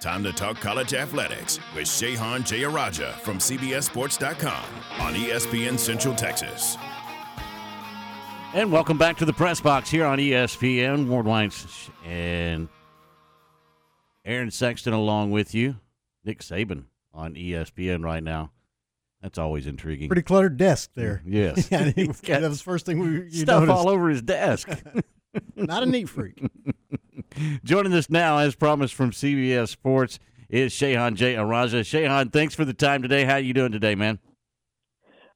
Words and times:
Time 0.00 0.22
to 0.22 0.32
talk 0.32 0.56
college 0.60 0.94
athletics 0.94 1.58
with 1.74 1.84
Shehan 1.86 2.42
Jeyarajah 2.42 3.14
from 3.14 3.38
CBSSports.com 3.38 4.64
on 5.00 5.14
ESPN 5.14 5.76
Central 5.76 6.14
Texas. 6.14 6.76
And 8.54 8.70
welcome 8.70 8.96
back 8.96 9.16
to 9.18 9.24
the 9.24 9.32
press 9.32 9.60
box 9.60 9.90
here 9.90 10.06
on 10.06 10.18
ESPN. 10.18 11.08
Ward 11.08 11.26
White 11.26 11.66
and 12.06 12.68
Aaron 14.24 14.52
Sexton 14.52 14.92
along 14.92 15.32
with 15.32 15.52
you. 15.52 15.76
Nick 16.24 16.40
Saban 16.40 16.84
on 17.12 17.34
ESPN 17.34 18.04
right 18.04 18.22
now. 18.22 18.52
That's 19.20 19.36
always 19.36 19.66
intriguing. 19.66 20.08
Pretty 20.08 20.22
cluttered 20.22 20.56
desk 20.56 20.90
there. 20.94 21.22
Yes. 21.26 21.68
yeah, 21.72 21.90
that 21.92 22.42
was 22.48 22.58
the 22.58 22.64
first 22.64 22.86
thing 22.86 23.00
we 23.00 23.08
you 23.08 23.30
stuff 23.30 23.62
noticed. 23.64 23.76
all 23.76 23.88
over 23.88 24.08
his 24.10 24.22
desk. 24.22 24.68
Not 25.56 25.82
a 25.82 25.86
neat 25.86 26.08
freak. 26.08 26.40
Joining 27.64 27.92
us 27.92 28.10
now, 28.10 28.38
as 28.38 28.54
promised 28.54 28.94
from 28.94 29.10
CBS 29.10 29.68
Sports, 29.68 30.18
is 30.48 30.72
Shehan 30.72 31.14
Jeyarajah. 31.16 31.80
Shehan, 31.80 32.32
thanks 32.32 32.54
for 32.54 32.64
the 32.64 32.74
time 32.74 33.02
today. 33.02 33.24
How 33.24 33.34
are 33.34 33.40
you 33.40 33.52
doing 33.52 33.72
today, 33.72 33.94
man? 33.94 34.18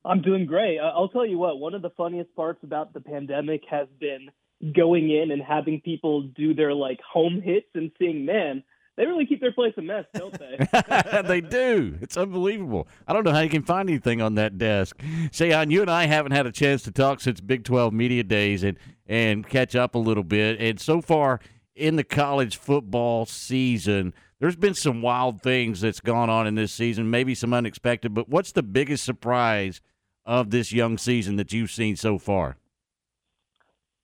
I'm 0.04 0.22
doing 0.22 0.46
great. 0.46 0.78
I'll 0.78 1.08
tell 1.08 1.26
you 1.26 1.38
what, 1.38 1.58
one 1.58 1.74
of 1.74 1.82
the 1.82 1.90
funniest 1.90 2.34
parts 2.34 2.60
about 2.64 2.92
the 2.92 3.00
pandemic 3.00 3.62
has 3.70 3.86
been 4.00 4.30
going 4.74 5.10
in 5.10 5.30
and 5.30 5.42
having 5.42 5.80
people 5.80 6.22
do 6.22 6.54
their 6.54 6.74
like 6.74 7.00
home 7.00 7.40
hits 7.42 7.68
and 7.74 7.90
seeing, 7.98 8.24
man, 8.24 8.64
they 8.96 9.06
really 9.06 9.26
keep 9.26 9.40
their 9.40 9.52
place 9.52 9.72
a 9.78 9.82
mess, 9.82 10.04
don't 10.14 10.38
they? 10.38 11.22
they 11.26 11.40
do. 11.40 11.98
It's 12.00 12.16
unbelievable. 12.16 12.88
I 13.06 13.12
don't 13.12 13.24
know 13.24 13.32
how 13.32 13.40
you 13.40 13.48
can 13.48 13.62
find 13.62 13.88
anything 13.88 14.20
on 14.20 14.34
that 14.34 14.58
desk. 14.58 14.98
Shehan, 15.30 15.70
you 15.70 15.80
and 15.80 15.90
I 15.90 16.06
haven't 16.06 16.32
had 16.32 16.46
a 16.46 16.52
chance 16.52 16.82
to 16.82 16.90
talk 16.90 17.20
since 17.20 17.40
Big 17.40 17.64
12 17.64 17.92
Media 17.92 18.22
Days 18.22 18.62
and, 18.62 18.76
and 19.06 19.48
catch 19.48 19.74
up 19.74 19.94
a 19.94 19.98
little 19.98 20.24
bit. 20.24 20.60
And 20.60 20.78
so 20.78 21.00
far 21.00 21.40
in 21.74 21.96
the 21.96 22.04
college 22.04 22.56
football 22.56 23.26
season, 23.26 24.14
there's 24.40 24.56
been 24.56 24.74
some 24.74 25.02
wild 25.02 25.42
things 25.42 25.80
that's 25.80 26.00
gone 26.00 26.28
on 26.28 26.46
in 26.46 26.54
this 26.54 26.72
season, 26.72 27.10
maybe 27.10 27.34
some 27.34 27.54
unexpected. 27.54 28.14
But 28.14 28.28
what's 28.28 28.52
the 28.52 28.62
biggest 28.62 29.04
surprise 29.04 29.80
of 30.24 30.50
this 30.50 30.72
young 30.72 30.98
season 30.98 31.36
that 31.36 31.52
you've 31.52 31.70
seen 31.70 31.96
so 31.96 32.18
far? 32.18 32.56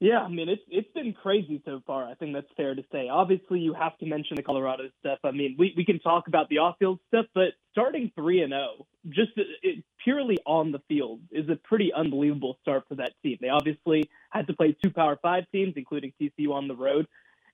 Yeah, 0.00 0.20
I 0.20 0.28
mean 0.28 0.48
it's 0.48 0.62
it's 0.68 0.90
been 0.94 1.12
crazy 1.12 1.60
so 1.64 1.82
far. 1.84 2.04
I 2.04 2.14
think 2.14 2.32
that's 2.32 2.46
fair 2.56 2.76
to 2.76 2.84
say. 2.92 3.08
Obviously, 3.08 3.58
you 3.58 3.74
have 3.74 3.98
to 3.98 4.06
mention 4.06 4.36
the 4.36 4.44
Colorado 4.44 4.84
stuff. 5.00 5.18
I 5.24 5.32
mean, 5.32 5.56
we 5.58 5.74
we 5.76 5.84
can 5.84 5.98
talk 5.98 6.28
about 6.28 6.48
the 6.48 6.58
off-field 6.58 7.00
stuff, 7.08 7.26
but 7.34 7.54
starting 7.72 8.12
three 8.14 8.42
and 8.42 8.52
zero, 8.52 8.86
just 9.08 9.32
it, 9.36 9.82
purely 10.04 10.38
on 10.46 10.70
the 10.70 10.78
field, 10.88 11.20
is 11.32 11.48
a 11.48 11.56
pretty 11.56 11.92
unbelievable 11.92 12.58
start 12.62 12.84
for 12.88 12.94
that 12.94 13.10
team. 13.24 13.38
They 13.40 13.48
obviously 13.48 14.08
had 14.30 14.46
to 14.46 14.52
play 14.52 14.76
two 14.84 14.90
Power 14.90 15.18
Five 15.20 15.50
teams, 15.50 15.74
including 15.76 16.12
TCU 16.20 16.52
on 16.52 16.68
the 16.68 16.76
road, 16.76 17.08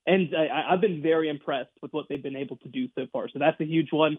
and 0.07 0.35
I, 0.37 0.73
I've 0.73 0.81
been 0.81 1.03
very 1.03 1.29
impressed 1.29 1.71
with 1.83 1.93
what 1.93 2.07
they've 2.09 2.23
been 2.23 2.37
able 2.37 2.57
to 2.59 2.69
do 2.69 2.89
so 2.95 3.07
far. 3.13 3.29
So 3.29 3.39
that's 3.39 3.61
a 3.61 3.65
huge 3.65 3.93
one. 3.93 4.19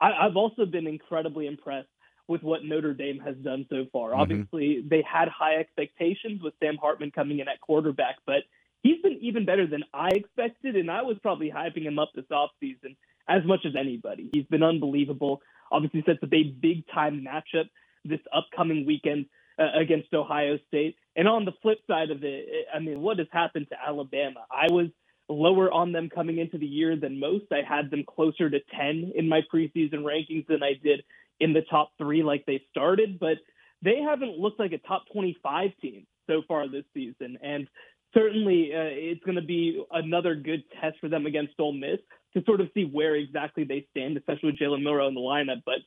I, 0.00 0.12
I've 0.12 0.36
also 0.36 0.66
been 0.66 0.86
incredibly 0.86 1.46
impressed 1.46 1.88
with 2.28 2.42
what 2.42 2.64
Notre 2.64 2.94
Dame 2.94 3.18
has 3.20 3.36
done 3.36 3.66
so 3.70 3.86
far. 3.92 4.10
Mm-hmm. 4.10 4.20
Obviously, 4.20 4.84
they 4.88 5.02
had 5.10 5.28
high 5.28 5.56
expectations 5.56 6.42
with 6.42 6.54
Sam 6.60 6.76
Hartman 6.76 7.10
coming 7.10 7.40
in 7.40 7.48
at 7.48 7.60
quarterback, 7.60 8.16
but 8.26 8.42
he's 8.82 9.00
been 9.02 9.18
even 9.22 9.44
better 9.44 9.66
than 9.66 9.82
I 9.92 10.08
expected, 10.08 10.76
and 10.76 10.90
I 10.90 11.02
was 11.02 11.16
probably 11.22 11.50
hyping 11.50 11.84
him 11.84 11.98
up 11.98 12.10
this 12.14 12.26
offseason 12.30 12.96
as 13.28 13.44
much 13.44 13.60
as 13.64 13.72
anybody. 13.78 14.30
He's 14.32 14.46
been 14.46 14.62
unbelievable. 14.62 15.40
Obviously, 15.72 16.02
sets 16.06 16.22
up 16.22 16.32
a 16.32 16.44
big 16.44 16.86
time 16.94 17.26
matchup 17.26 17.68
this 18.04 18.20
upcoming 18.34 18.86
weekend 18.86 19.26
uh, 19.58 19.78
against 19.78 20.12
Ohio 20.14 20.58
State. 20.68 20.96
And 21.16 21.28
on 21.28 21.44
the 21.44 21.52
flip 21.62 21.78
side 21.86 22.10
of 22.10 22.22
it, 22.22 22.46
I 22.72 22.78
mean, 22.78 23.00
what 23.00 23.18
has 23.18 23.26
happened 23.32 23.66
to 23.70 23.76
Alabama? 23.86 24.44
I 24.50 24.72
was 24.72 24.88
lower 25.28 25.70
on 25.70 25.92
them 25.92 26.08
coming 26.08 26.38
into 26.38 26.58
the 26.58 26.66
year 26.66 26.96
than 26.96 27.20
most. 27.20 27.46
I 27.52 27.62
had 27.68 27.90
them 27.90 28.04
closer 28.04 28.48
to 28.48 28.58
10 28.76 29.12
in 29.14 29.28
my 29.28 29.40
preseason 29.52 30.02
rankings 30.02 30.46
than 30.46 30.62
I 30.62 30.72
did 30.82 31.02
in 31.40 31.52
the 31.52 31.62
top 31.62 31.92
three 31.98 32.22
like 32.22 32.44
they 32.46 32.62
started, 32.70 33.18
but 33.18 33.38
they 33.82 34.00
haven't 34.00 34.38
looked 34.38 34.58
like 34.58 34.72
a 34.72 34.78
top 34.78 35.04
25 35.12 35.70
team 35.80 36.06
so 36.26 36.42
far 36.48 36.68
this 36.68 36.84
season. 36.94 37.38
And 37.42 37.68
certainly 38.14 38.70
uh, 38.74 38.90
it's 38.90 39.24
going 39.24 39.36
to 39.36 39.42
be 39.42 39.84
another 39.90 40.34
good 40.34 40.64
test 40.80 40.96
for 41.00 41.08
them 41.08 41.26
against 41.26 41.54
Ole 41.58 41.72
Miss 41.72 42.00
to 42.34 42.42
sort 42.44 42.60
of 42.60 42.68
see 42.74 42.84
where 42.84 43.14
exactly 43.14 43.64
they 43.64 43.86
stand, 43.90 44.16
especially 44.16 44.50
with 44.50 44.58
Jalen 44.60 44.82
Milroe 44.82 45.08
in 45.08 45.14
the 45.14 45.20
lineup. 45.20 45.62
But 45.64 45.78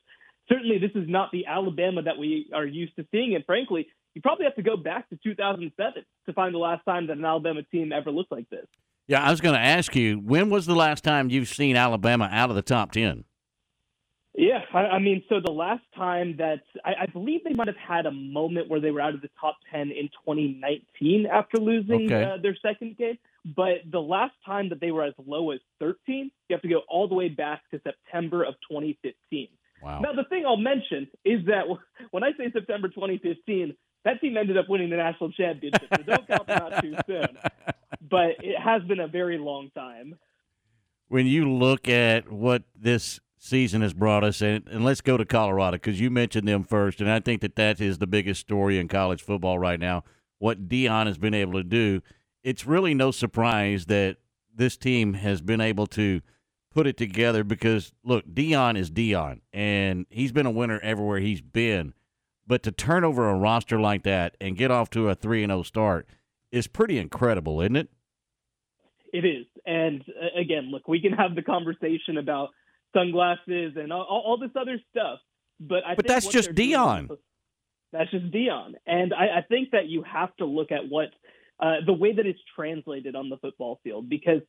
certainly 0.48 0.78
this 0.78 0.90
is 0.94 1.08
not 1.08 1.30
the 1.32 1.46
Alabama 1.46 2.02
that 2.02 2.18
we 2.18 2.50
are 2.54 2.66
used 2.66 2.96
to 2.96 3.06
seeing. 3.10 3.34
And 3.34 3.44
frankly, 3.44 3.86
you 4.14 4.22
probably 4.22 4.44
have 4.44 4.56
to 4.56 4.62
go 4.62 4.76
back 4.76 5.08
to 5.10 5.18
2007 5.22 6.04
to 6.26 6.32
find 6.32 6.54
the 6.54 6.58
last 6.58 6.84
time 6.84 7.06
that 7.06 7.16
an 7.16 7.24
Alabama 7.24 7.62
team 7.62 7.92
ever 7.92 8.10
looked 8.10 8.32
like 8.32 8.48
this. 8.50 8.66
Yeah, 9.08 9.22
I 9.22 9.30
was 9.30 9.40
going 9.40 9.54
to 9.54 9.60
ask 9.60 9.94
you, 9.96 10.16
when 10.16 10.48
was 10.50 10.66
the 10.66 10.74
last 10.74 11.04
time 11.04 11.28
you've 11.30 11.48
seen 11.48 11.76
Alabama 11.76 12.28
out 12.32 12.50
of 12.50 12.56
the 12.56 12.62
top 12.62 12.92
10? 12.92 13.24
Yeah, 14.34 14.60
I, 14.72 14.78
I 14.78 14.98
mean, 14.98 15.22
so 15.28 15.40
the 15.44 15.52
last 15.52 15.82
time 15.94 16.36
that 16.38 16.62
I, 16.84 16.92
I 17.02 17.06
believe 17.06 17.44
they 17.44 17.52
might 17.52 17.66
have 17.66 17.76
had 17.76 18.06
a 18.06 18.10
moment 18.10 18.70
where 18.70 18.80
they 18.80 18.90
were 18.90 19.00
out 19.02 19.14
of 19.14 19.20
the 19.20 19.28
top 19.38 19.56
10 19.70 19.90
in 19.90 20.08
2019 20.26 21.26
after 21.30 21.58
losing 21.58 22.06
Okay. 22.06 22.24
uh, 22.24 22.36
their 22.40 22.56
second 22.62 22.96
game. 22.96 23.18
But 23.44 23.82
the 23.90 24.00
last 24.00 24.32
time 24.46 24.70
that 24.70 24.80
they 24.80 24.90
were 24.90 25.04
as 25.04 25.14
low 25.26 25.50
as 25.50 25.58
13, 25.80 26.30
you 26.48 26.56
have 26.56 26.62
to 26.62 26.68
go 26.68 26.80
all 26.88 27.08
the 27.08 27.14
way 27.14 27.28
back 27.28 27.60
to 27.72 27.80
September 27.84 28.44
of 28.44 28.54
2015. 28.70 29.48
Wow. 29.82 29.98
Now, 30.00 30.12
the 30.14 30.24
thing 30.24 30.44
I'll 30.46 30.56
mention 30.56 31.08
is 31.24 31.44
that 31.46 31.64
when 32.12 32.22
I 32.24 32.30
say 32.38 32.50
September 32.52 32.88
2015, 32.88 33.76
that 34.04 34.20
team 34.20 34.36
ended 34.36 34.56
up 34.56 34.68
winning 34.68 34.90
the 34.90 34.96
national 34.96 35.32
championship. 35.32 35.88
So 35.96 36.02
don't 36.02 36.26
count 36.26 36.46
them 36.46 36.62
out 36.62 36.82
too 36.82 36.94
soon. 37.06 37.38
But 38.00 38.36
it 38.40 38.58
has 38.58 38.82
been 38.82 39.00
a 39.00 39.06
very 39.08 39.38
long 39.38 39.70
time. 39.74 40.18
when 41.08 41.26
you 41.26 41.50
look 41.50 41.88
at 41.88 42.32
what 42.32 42.62
this 42.74 43.20
season 43.38 43.82
has 43.82 43.92
brought 43.92 44.24
us, 44.24 44.40
and, 44.40 44.66
and 44.68 44.82
let's 44.84 45.02
go 45.02 45.16
to 45.18 45.26
Colorado 45.26 45.76
because 45.76 46.00
you 46.00 46.10
mentioned 46.10 46.48
them 46.48 46.64
first, 46.64 47.00
and 47.02 47.10
I 47.10 47.20
think 47.20 47.42
that 47.42 47.54
that 47.56 47.80
is 47.82 47.98
the 47.98 48.06
biggest 48.06 48.40
story 48.40 48.78
in 48.78 48.88
college 48.88 49.22
football 49.22 49.58
right 49.58 49.78
now. 49.78 50.04
What 50.38 50.68
Deion 50.68 51.06
has 51.06 51.18
been 51.18 51.34
able 51.34 51.52
to 51.54 51.62
do, 51.62 52.00
it's 52.42 52.66
really 52.66 52.94
no 52.94 53.10
surprise 53.10 53.86
that 53.86 54.16
this 54.54 54.76
team 54.78 55.14
has 55.14 55.40
been 55.42 55.60
able 55.60 55.86
to 55.88 56.22
put 56.74 56.86
it 56.86 56.96
together 56.96 57.44
because 57.44 57.92
look, 58.02 58.24
Deion 58.26 58.78
is 58.78 58.90
Deion, 58.90 59.42
and 59.52 60.06
he's 60.08 60.32
been 60.32 60.46
a 60.46 60.50
winner 60.50 60.80
everywhere 60.80 61.18
he's 61.18 61.42
been. 61.42 61.92
But 62.46 62.62
to 62.64 62.72
turn 62.72 63.04
over 63.04 63.28
a 63.28 63.34
roster 63.34 63.80
like 63.80 64.02
that 64.02 64.36
and 64.40 64.56
get 64.56 64.70
off 64.70 64.90
to 64.90 65.08
a 65.08 65.14
three 65.14 65.42
and 65.42 65.50
zero 65.50 65.62
start 65.62 66.06
is 66.50 66.66
pretty 66.66 66.98
incredible, 66.98 67.60
isn't 67.60 67.76
it? 67.76 67.88
It 69.12 69.24
is. 69.24 69.46
And 69.64 70.02
uh, 70.08 70.40
again, 70.40 70.70
look, 70.70 70.88
we 70.88 71.00
can 71.00 71.12
have 71.12 71.34
the 71.34 71.42
conversation 71.42 72.18
about 72.18 72.50
sunglasses 72.94 73.74
and 73.76 73.92
all, 73.92 74.02
all 74.02 74.38
this 74.38 74.50
other 74.58 74.78
stuff, 74.90 75.20
but 75.60 75.84
I 75.86 75.94
But 75.94 76.06
think 76.06 76.08
that's 76.08 76.26
just 76.28 76.54
doing 76.54 76.70
Deion. 76.72 77.16
That's 77.92 78.10
just 78.10 78.30
Deion, 78.30 78.74
and 78.86 79.12
I, 79.14 79.38
I 79.38 79.42
think 79.48 79.70
that 79.72 79.86
you 79.86 80.02
have 80.02 80.34
to 80.36 80.46
look 80.46 80.72
at 80.72 80.88
what 80.88 81.10
uh, 81.60 81.76
the 81.86 81.92
way 81.92 82.12
that 82.12 82.26
it's 82.26 82.40
translated 82.56 83.14
on 83.14 83.28
the 83.28 83.36
football 83.38 83.80
field 83.84 84.08
because. 84.08 84.40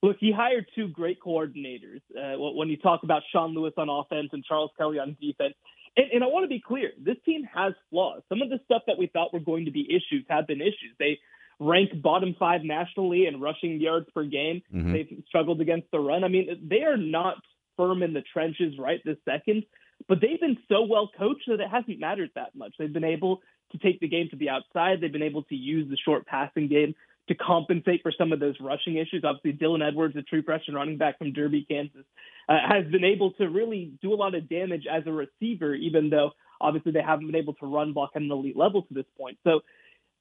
Look, 0.00 0.18
he 0.20 0.30
hired 0.30 0.66
two 0.76 0.86
great 0.86 1.18
coordinators. 1.20 2.00
Uh, 2.16 2.38
when 2.38 2.68
you 2.68 2.76
talk 2.76 3.02
about 3.02 3.22
Sean 3.32 3.52
Lewis 3.52 3.72
on 3.76 3.88
offense 3.88 4.28
and 4.32 4.44
Charles 4.44 4.70
Kelly 4.78 5.00
on 5.00 5.16
defense, 5.20 5.54
and, 5.98 6.06
and 6.12 6.24
I 6.24 6.28
want 6.28 6.44
to 6.44 6.48
be 6.48 6.60
clear, 6.60 6.92
this 6.98 7.16
team 7.26 7.44
has 7.54 7.74
flaws. 7.90 8.22
Some 8.28 8.40
of 8.40 8.48
the 8.48 8.60
stuff 8.64 8.82
that 8.86 8.96
we 8.98 9.08
thought 9.08 9.34
were 9.34 9.40
going 9.40 9.66
to 9.66 9.70
be 9.70 9.82
issues 9.90 10.24
have 10.30 10.46
been 10.46 10.60
issues. 10.60 10.94
They 10.98 11.18
rank 11.60 11.90
bottom 12.00 12.36
five 12.38 12.62
nationally 12.62 13.26
in 13.26 13.40
rushing 13.40 13.80
yards 13.80 14.06
per 14.14 14.24
game. 14.24 14.62
Mhm. 14.72 14.92
They've 14.92 15.24
struggled 15.26 15.60
against 15.60 15.90
the 15.90 15.98
run. 15.98 16.22
I 16.22 16.28
mean, 16.28 16.68
they 16.68 16.82
are 16.84 16.96
not 16.96 17.36
firm 17.76 18.02
in 18.02 18.12
the 18.12 18.22
trenches 18.22 18.78
right 18.78 19.00
this 19.04 19.18
second, 19.24 19.64
but 20.06 20.20
they've 20.20 20.40
been 20.40 20.58
so 20.68 20.82
well 20.82 21.08
coached 21.18 21.48
that 21.48 21.60
it 21.60 21.68
hasn't 21.68 21.98
mattered 21.98 22.30
that 22.36 22.54
much. 22.54 22.74
They've 22.78 22.92
been 22.92 23.04
able 23.04 23.42
to 23.72 23.78
take 23.78 24.00
the 24.00 24.08
game 24.08 24.28
to 24.30 24.36
the 24.36 24.50
outside. 24.50 25.00
They've 25.00 25.12
been 25.12 25.22
able 25.22 25.42
to 25.44 25.56
use 25.56 25.88
the 25.90 25.96
short 25.96 26.26
passing 26.26 26.68
game 26.68 26.94
to 27.28 27.34
compensate 27.34 28.02
for 28.02 28.12
some 28.12 28.32
of 28.32 28.40
those 28.40 28.58
rushing 28.60 28.96
issues. 28.96 29.24
Obviously, 29.24 29.52
Dylan 29.52 29.86
Edwards, 29.86 30.16
a 30.16 30.22
true 30.22 30.42
freshman 30.42 30.76
running 30.76 30.96
back 30.96 31.18
from 31.18 31.32
Derby, 31.32 31.66
Kansas, 31.68 32.06
uh, 32.48 32.56
has 32.66 32.86
been 32.90 33.04
able 33.04 33.32
to 33.32 33.48
really 33.48 33.92
do 34.00 34.12
a 34.12 34.16
lot 34.16 34.34
of 34.34 34.48
damage 34.48 34.84
as 34.90 35.02
a 35.06 35.12
receiver, 35.12 35.74
even 35.74 36.10
though 36.10 36.30
obviously 36.60 36.92
they 36.92 37.02
haven't 37.02 37.26
been 37.26 37.36
able 37.36 37.54
to 37.54 37.66
run 37.66 37.92
block 37.92 38.10
at 38.14 38.22
an 38.22 38.30
elite 38.30 38.56
level 38.56 38.82
to 38.82 38.94
this 38.94 39.06
point. 39.18 39.38
So, 39.44 39.60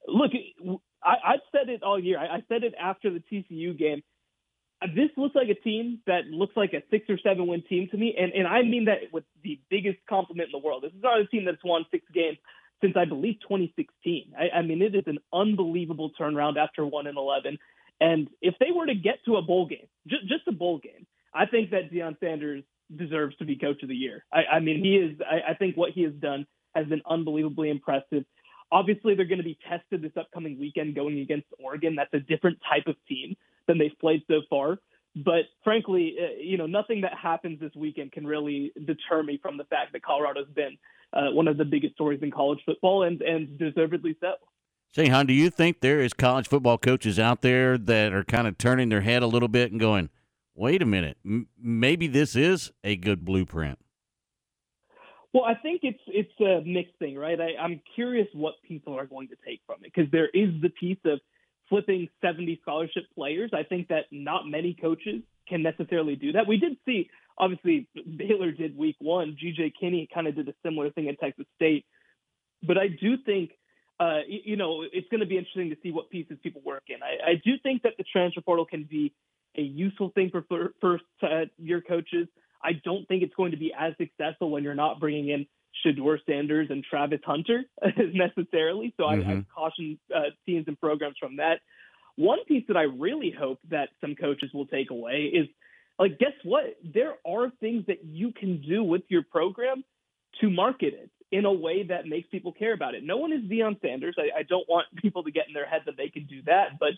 look, 0.07 0.31
I, 1.03 1.15
I've 1.25 1.39
said 1.51 1.69
it 1.69 1.83
all 1.83 1.99
year. 1.99 2.19
I, 2.19 2.37
I 2.37 2.43
said 2.49 2.63
it 2.63 2.73
after 2.79 3.11
the 3.11 3.23
TCU 3.31 3.77
game. 3.77 4.03
This 4.95 5.09
looks 5.17 5.35
like 5.35 5.49
a 5.49 5.55
team 5.55 5.99
that 6.05 6.25
looks 6.25 6.55
like 6.55 6.73
a 6.73 6.83
six 6.91 7.09
or 7.09 7.17
seven 7.17 7.47
win 7.47 7.63
team 7.67 7.87
to 7.89 7.97
me, 7.97 8.15
and 8.15 8.31
and 8.33 8.45
I 8.45 8.61
mean 8.61 8.85
that 8.85 9.11
with 9.11 9.23
the 9.43 9.59
biggest 9.71 9.97
compliment 10.07 10.49
in 10.53 10.59
the 10.59 10.63
world. 10.63 10.83
This 10.83 10.93
is 10.93 11.01
not 11.01 11.19
a 11.19 11.25
team 11.25 11.45
that's 11.45 11.63
won 11.63 11.85
six 11.89 12.05
games 12.13 12.37
since 12.81 12.95
I 12.95 13.05
believe 13.05 13.35
2016. 13.41 14.33
I, 14.37 14.59
I 14.59 14.61
mean, 14.61 14.81
it 14.81 14.95
is 14.95 15.03
an 15.07 15.19
unbelievable 15.33 16.11
turnaround 16.19 16.57
after 16.57 16.85
one 16.85 17.07
and 17.07 17.17
11. 17.17 17.57
And 17.99 18.29
if 18.41 18.55
they 18.59 18.71
were 18.71 18.85
to 18.85 18.95
get 18.95 19.25
to 19.25 19.37
a 19.37 19.41
bowl 19.41 19.67
game, 19.67 19.87
just, 20.07 20.27
just 20.27 20.47
a 20.47 20.51
bowl 20.51 20.77
game, 20.77 21.07
I 21.33 21.45
think 21.45 21.71
that 21.71 21.91
Deion 21.91 22.19
Sanders 22.19 22.63
deserves 22.95 23.35
to 23.37 23.45
be 23.45 23.57
coach 23.57 23.83
of 23.83 23.89
the 23.89 23.95
year. 23.95 24.25
I, 24.31 24.55
I 24.55 24.59
mean, 24.59 24.83
he 24.83 24.95
is. 24.95 25.19
I, 25.21 25.51
I 25.51 25.53
think 25.55 25.75
what 25.75 25.91
he 25.91 26.03
has 26.03 26.13
done 26.13 26.45
has 26.75 26.87
been 26.87 27.01
unbelievably 27.09 27.69
impressive. 27.69 28.23
Obviously, 28.71 29.15
they're 29.15 29.25
going 29.25 29.39
to 29.39 29.43
be 29.43 29.57
tested 29.69 30.01
this 30.01 30.11
upcoming 30.17 30.59
weekend 30.59 30.95
going 30.95 31.19
against 31.19 31.47
Oregon. 31.59 31.95
That's 31.95 32.13
a 32.13 32.19
different 32.19 32.59
type 32.69 32.87
of 32.87 32.95
team 33.07 33.35
than 33.67 33.77
they've 33.77 33.97
played 33.99 34.23
so 34.27 34.41
far. 34.49 34.79
But 35.15 35.45
frankly, 35.63 36.15
uh, 36.19 36.39
you 36.39 36.57
know, 36.57 36.67
nothing 36.67 37.01
that 37.01 37.13
happens 37.17 37.59
this 37.59 37.71
weekend 37.75 38.11
can 38.11 38.27
really 38.27 38.71
deter 38.85 39.23
me 39.23 39.39
from 39.41 39.57
the 39.57 39.63
fact 39.65 39.93
that 39.93 40.03
Colorado's 40.03 40.49
been 40.53 40.77
uh, 41.13 41.31
one 41.31 41.47
of 41.47 41.57
the 41.57 41.65
biggest 41.65 41.95
stories 41.95 42.19
in 42.21 42.29
college 42.29 42.59
football, 42.65 43.03
and 43.03 43.21
and 43.21 43.57
deservedly 43.57 44.15
so. 44.21 44.33
Shehan, 44.95 45.27
do 45.27 45.33
you 45.33 45.49
think 45.49 45.79
there 45.81 45.99
is 45.99 46.13
college 46.13 46.47
football 46.47 46.77
coaches 46.77 47.19
out 47.19 47.41
there 47.41 47.77
that 47.77 48.13
are 48.13 48.23
kind 48.23 48.47
of 48.47 48.57
turning 48.57 48.89
their 48.89 49.01
head 49.01 49.21
a 49.21 49.27
little 49.27 49.47
bit 49.47 49.71
and 49.71 49.79
going, 49.79 50.09
"Wait 50.57 50.81
a 50.81 50.85
minute, 50.85 51.17
m- 51.23 51.47
maybe 51.57 52.07
this 52.07 52.35
is 52.35 52.71
a 52.83 52.95
good 52.95 53.23
blueprint"? 53.23 53.79
Well, 55.33 55.43
I 55.45 55.53
think 55.53 55.81
it's 55.83 55.99
it's 56.07 56.39
a 56.39 56.61
mixed 56.65 56.97
thing, 56.97 57.15
right? 57.15 57.39
I, 57.39 57.61
I'm 57.61 57.79
curious 57.95 58.27
what 58.33 58.55
people 58.67 58.97
are 58.97 59.05
going 59.05 59.27
to 59.27 59.35
take 59.45 59.61
from 59.65 59.77
it 59.83 59.93
because 59.93 60.11
there 60.11 60.29
is 60.33 60.49
the 60.61 60.69
piece 60.69 60.97
of 61.05 61.19
flipping 61.69 62.07
70 62.21 62.59
scholarship 62.61 63.03
players. 63.13 63.51
I 63.53 63.63
think 63.63 63.89
that 63.89 64.05
not 64.11 64.47
many 64.47 64.73
coaches 64.73 65.21
can 65.47 65.61
necessarily 65.61 66.15
do 66.15 66.31
that. 66.31 66.47
We 66.47 66.57
did 66.57 66.77
see, 66.85 67.09
obviously, 67.37 67.87
Baylor 68.17 68.51
did 68.51 68.77
week 68.77 68.95
one. 68.99 69.37
GJ 69.41 69.73
Kinney 69.79 70.07
kind 70.13 70.27
of 70.27 70.35
did 70.35 70.47
a 70.49 70.53
similar 70.63 70.89
thing 70.91 71.09
at 71.09 71.19
Texas 71.19 71.45
State. 71.55 71.85
But 72.63 72.77
I 72.77 72.87
do 72.87 73.17
think, 73.25 73.51
uh, 73.99 74.21
you 74.27 74.55
know, 74.55 74.83
it's 74.91 75.07
going 75.09 75.19
to 75.19 75.27
be 75.27 75.37
interesting 75.37 75.69
to 75.69 75.77
see 75.83 75.91
what 75.91 76.09
pieces 76.09 76.37
people 76.41 76.61
work 76.65 76.83
in. 76.87 77.03
I, 77.03 77.31
I 77.31 77.33
do 77.43 77.51
think 77.61 77.83
that 77.83 77.93
the 77.97 78.05
transfer 78.11 78.41
portal 78.41 78.65
can 78.65 78.83
be 78.83 79.13
a 79.57 79.61
useful 79.61 80.11
thing 80.13 80.31
for 80.31 80.71
first 80.81 81.03
uh, 81.23 81.45
year 81.57 81.81
coaches. 81.81 82.27
I 82.63 82.73
don't 82.83 83.07
think 83.07 83.23
it's 83.23 83.35
going 83.35 83.51
to 83.51 83.57
be 83.57 83.73
as 83.77 83.93
successful 83.97 84.49
when 84.49 84.63
you're 84.63 84.75
not 84.75 84.99
bringing 84.99 85.29
in 85.29 85.45
Shedeur 85.85 86.17
Sanders 86.27 86.67
and 86.69 86.83
Travis 86.83 87.19
Hunter 87.25 87.63
necessarily. 87.97 88.93
So 88.97 89.03
mm-hmm. 89.03 89.29
I, 89.29 89.33
I 89.33 89.45
caution 89.53 89.99
uh, 90.13 90.21
teams 90.45 90.65
and 90.67 90.79
programs 90.79 91.15
from 91.19 91.37
that. 91.37 91.59
One 92.15 92.39
piece 92.47 92.63
that 92.67 92.77
I 92.77 92.83
really 92.83 93.33
hope 93.37 93.59
that 93.69 93.89
some 94.01 94.15
coaches 94.15 94.49
will 94.53 94.65
take 94.65 94.89
away 94.89 95.31
is 95.33 95.47
like, 95.99 96.17
guess 96.17 96.33
what? 96.43 96.63
There 96.83 97.13
are 97.25 97.51
things 97.59 97.85
that 97.87 98.03
you 98.03 98.31
can 98.31 98.61
do 98.61 98.83
with 98.83 99.03
your 99.09 99.23
program 99.23 99.83
to 100.41 100.49
market 100.49 100.93
it 100.93 101.09
in 101.31 101.45
a 101.45 101.51
way 101.51 101.83
that 101.83 102.07
makes 102.07 102.27
people 102.29 102.53
care 102.53 102.73
about 102.73 102.95
it. 102.95 103.03
No 103.03 103.17
one 103.17 103.33
is 103.33 103.41
Deion 103.41 103.79
Sanders. 103.81 104.15
I, 104.17 104.39
I 104.39 104.43
don't 104.43 104.67
want 104.69 104.87
people 104.95 105.23
to 105.23 105.31
get 105.31 105.47
in 105.47 105.53
their 105.53 105.67
head 105.67 105.81
that 105.85 105.97
they 105.97 106.09
can 106.09 106.25
do 106.25 106.41
that, 106.45 106.79
but 106.79 106.91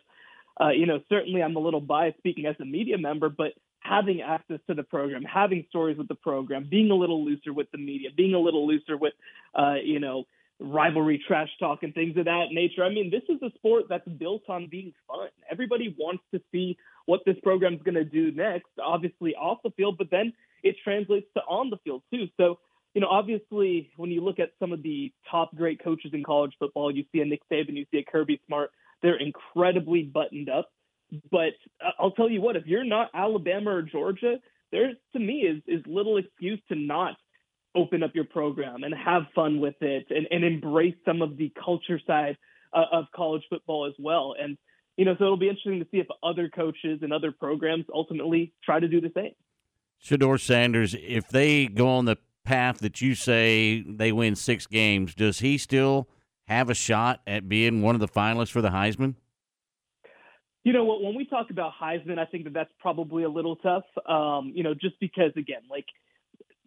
uh, 0.60 0.70
you 0.70 0.86
know, 0.86 1.00
certainly 1.10 1.42
I'm 1.42 1.56
a 1.56 1.60
little 1.60 1.82
biased 1.82 2.18
speaking 2.18 2.46
as 2.46 2.56
a 2.62 2.66
media 2.66 2.98
member, 2.98 3.30
but 3.30 3.54
having 3.82 4.22
access 4.22 4.60
to 4.68 4.74
the 4.74 4.84
program, 4.84 5.24
having 5.24 5.66
stories 5.70 5.98
with 5.98 6.08
the 6.08 6.16
program, 6.16 6.68
being 6.70 6.92
a 6.92 6.96
little 6.96 7.24
looser 7.24 7.54
with 7.54 7.72
the 7.72 7.78
media, 7.78 8.10
being 8.16 8.34
a 8.34 8.40
little 8.40 8.68
looser 8.68 8.98
with, 8.98 9.14
uh, 9.56 9.76
you 9.84 10.00
know, 10.00 10.26
rivalry 10.60 11.24
trash 11.26 11.50
talk 11.60 11.84
and 11.84 11.94
things 11.94 12.18
of 12.18 12.26
that 12.26 12.48
nature. 12.52 12.84
I 12.84 12.90
mean, 12.90 13.10
this 13.10 13.24
is 13.30 13.42
a 13.42 13.52
sport 13.56 13.86
that's 13.88 14.08
built 14.08 14.44
on 14.50 14.68
being 14.68 14.94
fun. 15.08 15.30
Everybody 15.50 15.96
wants 15.98 16.24
to 16.34 16.42
see 16.52 16.78
what 17.06 17.22
this 17.26 17.38
program 17.42 17.76
is 17.76 17.82
going 17.82 17.96
to 17.96 18.04
do 18.04 18.32
next, 18.32 18.68
obviously 18.84 19.36
off 19.36 19.60
the 19.64 19.72
field, 19.72 19.98
but 19.98 20.12
then 20.12 20.34
it 20.62 20.76
translates 20.84 21.28
to 21.36 21.42
on 21.44 21.70
the 21.70 21.78
field 21.78 22.04
too. 22.12 22.28
So, 22.38 22.60
you 22.94 23.02
know, 23.02 23.08
obviously, 23.08 23.92
when 23.96 24.12
you 24.12 24.22
look 24.22 24.40
at 24.40 24.52
some 24.60 24.74
of 24.74 24.84
the 24.84 25.14
top 25.32 25.56
great 25.56 25.82
coaches 25.82 26.12
in 26.14 26.24
college 26.24 26.54
football, 26.60 26.94
you 26.94 27.06
see 27.12 27.22
a 27.22 27.26
Nick 27.26 27.42
Saban, 27.50 27.78
you 27.78 27.86
see 27.92 28.00
a 28.00 28.04
Kirby 28.04 28.42
Smart. 28.46 28.72
They're 29.02 29.18
incredibly 29.18 30.04
buttoned 30.04 30.50
up. 30.50 30.70
But 31.32 31.54
I'll 31.98 32.12
tell 32.12 32.30
you 32.30 32.42
what, 32.42 32.56
if 32.56 32.68
you're 32.68 32.84
not 32.84 33.10
Alabama 33.14 33.72
or 33.72 33.82
Georgia, 33.82 34.36
there's 34.72 34.96
to 35.14 35.20
me 35.20 35.40
is 35.40 35.62
is 35.68 35.84
little 35.88 36.18
excuse 36.18 36.60
to 36.70 36.76
not 36.76 37.16
open 37.76 38.04
up 38.04 38.12
your 38.14 38.26
program 38.26 38.84
and 38.84 38.94
have 38.94 39.24
fun 39.34 39.60
with 39.60 39.76
it 39.82 40.08
and, 40.10 40.28
and 40.32 40.44
embrace 40.44 40.96
some 41.06 41.22
of 41.22 41.38
the 41.38 41.52
culture 41.64 42.00
side 42.06 42.38
uh, 42.74 42.84
of 42.92 43.06
college 43.16 43.44
football 43.50 43.88
as 43.88 43.94
well. 43.98 44.36
And 44.40 44.58
you 44.98 45.06
know, 45.06 45.16
so 45.18 45.24
it'll 45.24 45.38
be 45.38 45.48
interesting 45.48 45.80
to 45.80 45.88
see 45.92 45.98
if 45.98 46.08
other 46.22 46.50
coaches 46.50 47.00
and 47.02 47.14
other 47.14 47.32
programs 47.32 47.86
ultimately 47.94 48.54
try 48.64 48.80
to 48.80 48.88
do 48.88 49.00
the 49.00 49.12
same. 49.16 49.32
Shedeur 50.04 50.40
Sanders, 50.40 50.96
if 51.00 51.30
they 51.30 51.68
go 51.68 51.88
on 51.88 52.06
the 52.06 52.18
path 52.44 52.80
that 52.80 53.00
you 53.02 53.16
say 53.16 53.84
they 53.88 54.12
win 54.12 54.36
six 54.36 54.68
games, 54.68 55.16
does 55.16 55.40
he 55.40 55.58
still 55.58 56.10
have 56.50 56.70
a 56.70 56.74
shot 56.74 57.22
at 57.28 57.48
being 57.48 57.82
one 57.82 57.96
of 57.96 58.02
the 58.02 58.08
finalists 58.08 58.50
for 58.50 58.62
the 58.62 58.70
Heisman? 58.70 59.16
You 60.64 60.74
know 60.74 60.84
what? 60.84 61.02
When 61.02 61.16
we 61.16 61.26
talk 61.26 61.52
about 61.52 61.72
Heisman, 61.80 62.20
I 62.20 62.26
think 62.26 62.44
that 62.44 62.54
that's 62.54 62.72
probably 62.80 63.24
a 63.24 63.30
little 63.30 63.56
tough. 63.58 63.86
Um, 64.08 64.52
you 64.54 64.64
know, 64.64 64.74
just 64.74 65.00
because 65.00 65.32
again, 65.38 65.62
like 65.70 65.86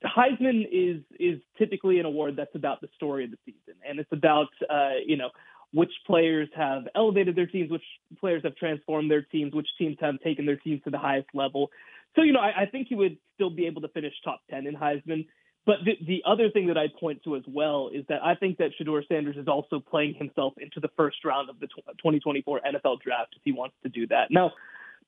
Heisman 0.04 0.66
is 0.70 1.02
is 1.18 1.40
typically 1.58 1.98
an 1.98 2.06
award 2.06 2.36
that's 2.36 2.54
about 2.54 2.80
the 2.80 2.88
story 2.94 3.24
of 3.24 3.32
the 3.32 3.38
season, 3.44 3.74
and 3.86 3.98
it's 3.98 4.12
about 4.12 4.48
uh, 4.70 4.92
you 5.04 5.16
know 5.16 5.30
which 5.72 5.92
players 6.06 6.48
have 6.54 6.84
elevated 6.94 7.34
their 7.34 7.46
teams, 7.46 7.70
which 7.70 7.82
players 8.20 8.42
have 8.44 8.54
transformed 8.56 9.10
their 9.10 9.22
teams, 9.22 9.52
which 9.54 9.68
teams 9.78 9.96
have 10.00 10.20
taken 10.20 10.46
their 10.46 10.56
teams 10.56 10.82
to 10.84 10.90
the 10.90 10.98
highest 10.98 11.28
level. 11.34 11.70
So 12.14 12.22
you 12.22 12.32
know, 12.32 12.40
I, 12.40 12.62
I 12.62 12.66
think 12.66 12.88
he 12.88 12.94
would 12.94 13.18
still 13.34 13.50
be 13.50 13.66
able 13.66 13.82
to 13.82 13.88
finish 13.88 14.14
top 14.24 14.40
ten 14.48 14.66
in 14.66 14.74
Heisman. 14.74 15.26
But 15.64 15.76
the, 15.84 15.92
the 16.04 16.22
other 16.26 16.50
thing 16.50 16.66
that 16.68 16.76
I'd 16.76 16.94
point 16.98 17.22
to 17.24 17.36
as 17.36 17.44
well 17.46 17.90
is 17.92 18.04
that 18.08 18.22
I 18.22 18.34
think 18.34 18.58
that 18.58 18.70
Shedeur 18.80 19.06
Sanders 19.06 19.36
is 19.36 19.46
also 19.46 19.78
playing 19.78 20.14
himself 20.14 20.54
into 20.58 20.80
the 20.80 20.88
first 20.96 21.24
round 21.24 21.50
of 21.50 21.60
the 21.60 21.68
2024 21.68 22.60
NFL 22.66 23.00
draft 23.00 23.34
if 23.36 23.42
he 23.44 23.52
wants 23.52 23.76
to 23.84 23.88
do 23.88 24.06
that. 24.08 24.30
Now, 24.30 24.52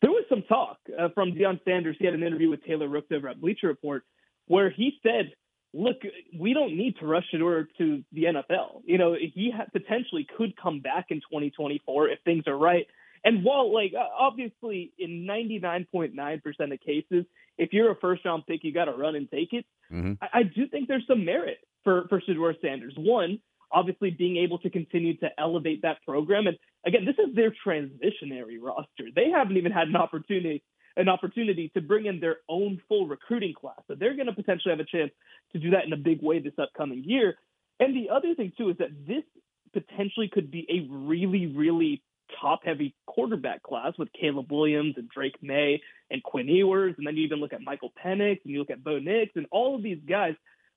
there 0.00 0.10
was 0.10 0.24
some 0.28 0.42
talk 0.42 0.78
uh, 0.96 1.08
from 1.14 1.32
Deion 1.32 1.58
Sanders. 1.64 1.96
He 1.98 2.04
had 2.04 2.14
an 2.14 2.22
interview 2.22 2.50
with 2.50 2.64
Taylor 2.64 2.88
Rooks 2.88 3.08
over 3.12 3.28
at 3.28 3.40
Bleacher 3.40 3.66
Report 3.66 4.04
where 4.46 4.70
he 4.70 4.98
said, 5.02 5.32
look, 5.72 5.96
we 6.38 6.52
don't 6.52 6.76
need 6.76 6.96
to 6.98 7.06
rush 7.06 7.24
Shedeur 7.32 7.66
to 7.78 8.04
the 8.12 8.24
NFL. 8.24 8.82
You 8.84 8.98
know, 8.98 9.14
he 9.14 9.52
ha- 9.54 9.64
potentially 9.72 10.26
could 10.36 10.56
come 10.56 10.80
back 10.80 11.06
in 11.10 11.18
2024 11.18 12.10
if 12.10 12.18
things 12.24 12.44
are 12.46 12.56
right. 12.56 12.86
And 13.24 13.42
while, 13.42 13.72
like, 13.72 13.94
obviously, 14.18 14.92
in 14.98 15.26
99.9% 15.26 16.72
of 16.72 16.80
cases, 16.80 17.24
if 17.56 17.72
you're 17.72 17.90
a 17.90 17.96
first 17.96 18.24
round 18.24 18.46
pick, 18.46 18.62
you 18.64 18.72
got 18.72 18.84
to 18.84 18.92
run 18.92 19.14
and 19.14 19.30
take 19.30 19.52
it. 19.52 19.64
Mm-hmm. 19.92 20.12
I, 20.22 20.40
I, 20.40 20.42
do 20.42 20.66
think 20.66 20.88
there's 20.88 21.06
some 21.06 21.24
merit 21.24 21.58
for, 21.84 22.06
for 22.08 22.20
Shedeur 22.20 22.54
Sanders. 22.60 22.94
One, 22.96 23.38
obviously, 23.72 24.10
being 24.10 24.36
able 24.36 24.58
to 24.58 24.70
continue 24.70 25.16
to 25.18 25.28
elevate 25.38 25.82
that 25.82 26.02
program. 26.06 26.46
And 26.46 26.58
again, 26.86 27.04
this 27.06 27.16
is 27.18 27.34
their 27.34 27.54
transitionary 27.66 28.58
roster. 28.60 29.08
They 29.14 29.30
haven't 29.30 29.56
even 29.56 29.72
had 29.72 29.88
an 29.88 29.96
opportunity 29.96 30.62
an 30.96 31.08
opportunity 31.08 31.70
to 31.74 31.80
bring 31.80 32.06
in 32.06 32.20
their 32.20 32.36
own 32.48 32.80
full 32.88 33.06
recruiting 33.06 33.52
class. 33.52 33.80
So 33.88 33.96
they're 33.98 34.14
going 34.14 34.26
to 34.26 34.32
potentially 34.32 34.70
have 34.70 34.80
a 34.80 34.84
chance 34.84 35.10
to 35.52 35.58
do 35.58 35.70
that 35.70 35.84
in 35.84 35.92
a 35.92 35.96
big 35.96 36.22
way 36.22 36.38
this 36.38 36.52
upcoming 36.56 37.02
year. 37.04 37.36
And 37.80 37.96
the 37.96 38.10
other 38.14 38.34
thing 38.34 38.52
too 38.56 38.70
is 38.70 38.76
that 38.78 38.90
this 39.06 39.24
potentially 39.72 40.30
could 40.32 40.50
be 40.50 40.66
a 40.70 40.86
really, 40.94 41.46
really 41.46 42.02
top 42.40 42.60
heavy 42.64 42.94
quarterback 43.06 43.62
class 43.62 43.92
with 43.98 44.08
Caleb 44.12 44.50
Williams 44.50 44.94
and 44.96 45.08
Drake 45.08 45.36
Maye 45.42 45.80
and 46.10 46.22
Quinn 46.22 46.48
Ewers. 46.48 46.94
And 46.98 47.06
then 47.06 47.16
you 47.16 47.24
even 47.24 47.40
look 47.40 47.52
at 47.52 47.62
Michael 47.62 47.92
Penix 48.04 48.40
and 48.44 48.52
you 48.52 48.58
look 48.58 48.70
at 48.70 48.84
Bo 48.84 48.98
Nix 48.98 49.32
and 49.36 49.46
all 49.50 49.74
of 49.74 49.82
these 49.82 50.00
guys. 50.08 50.34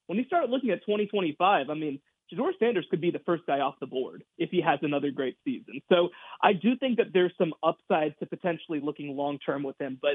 When 0.08 0.18
you 0.18 0.26
start 0.26 0.50
looking 0.50 0.72
at 0.72 0.86
2025, 0.86 1.70
I 1.70 1.74
mean, 1.74 2.00
Shedeur 2.32 2.52
Sanders 2.60 2.86
could 2.90 3.02
be 3.02 3.12
the 3.12 3.22
first 3.26 3.46
guy 3.46 3.60
off 3.60 3.76
the 3.80 3.88
board 3.88 4.24
if 4.38 4.50
he 4.50 4.62
has 4.62 4.80
another 4.82 5.12
great 5.12 5.38
season. 5.46 5.82
So 5.90 6.10
I 6.42 6.54
do 6.54 6.76
think 6.78 6.98
that 6.98 7.08
there's 7.14 7.34
some 7.38 7.54
upside 7.64 8.18
to 8.20 8.26
potentially 8.26 8.80
looking 8.82 9.16
long 9.16 9.40
term 9.40 9.64
with 9.64 9.80
him, 9.80 9.98
but 10.02 10.14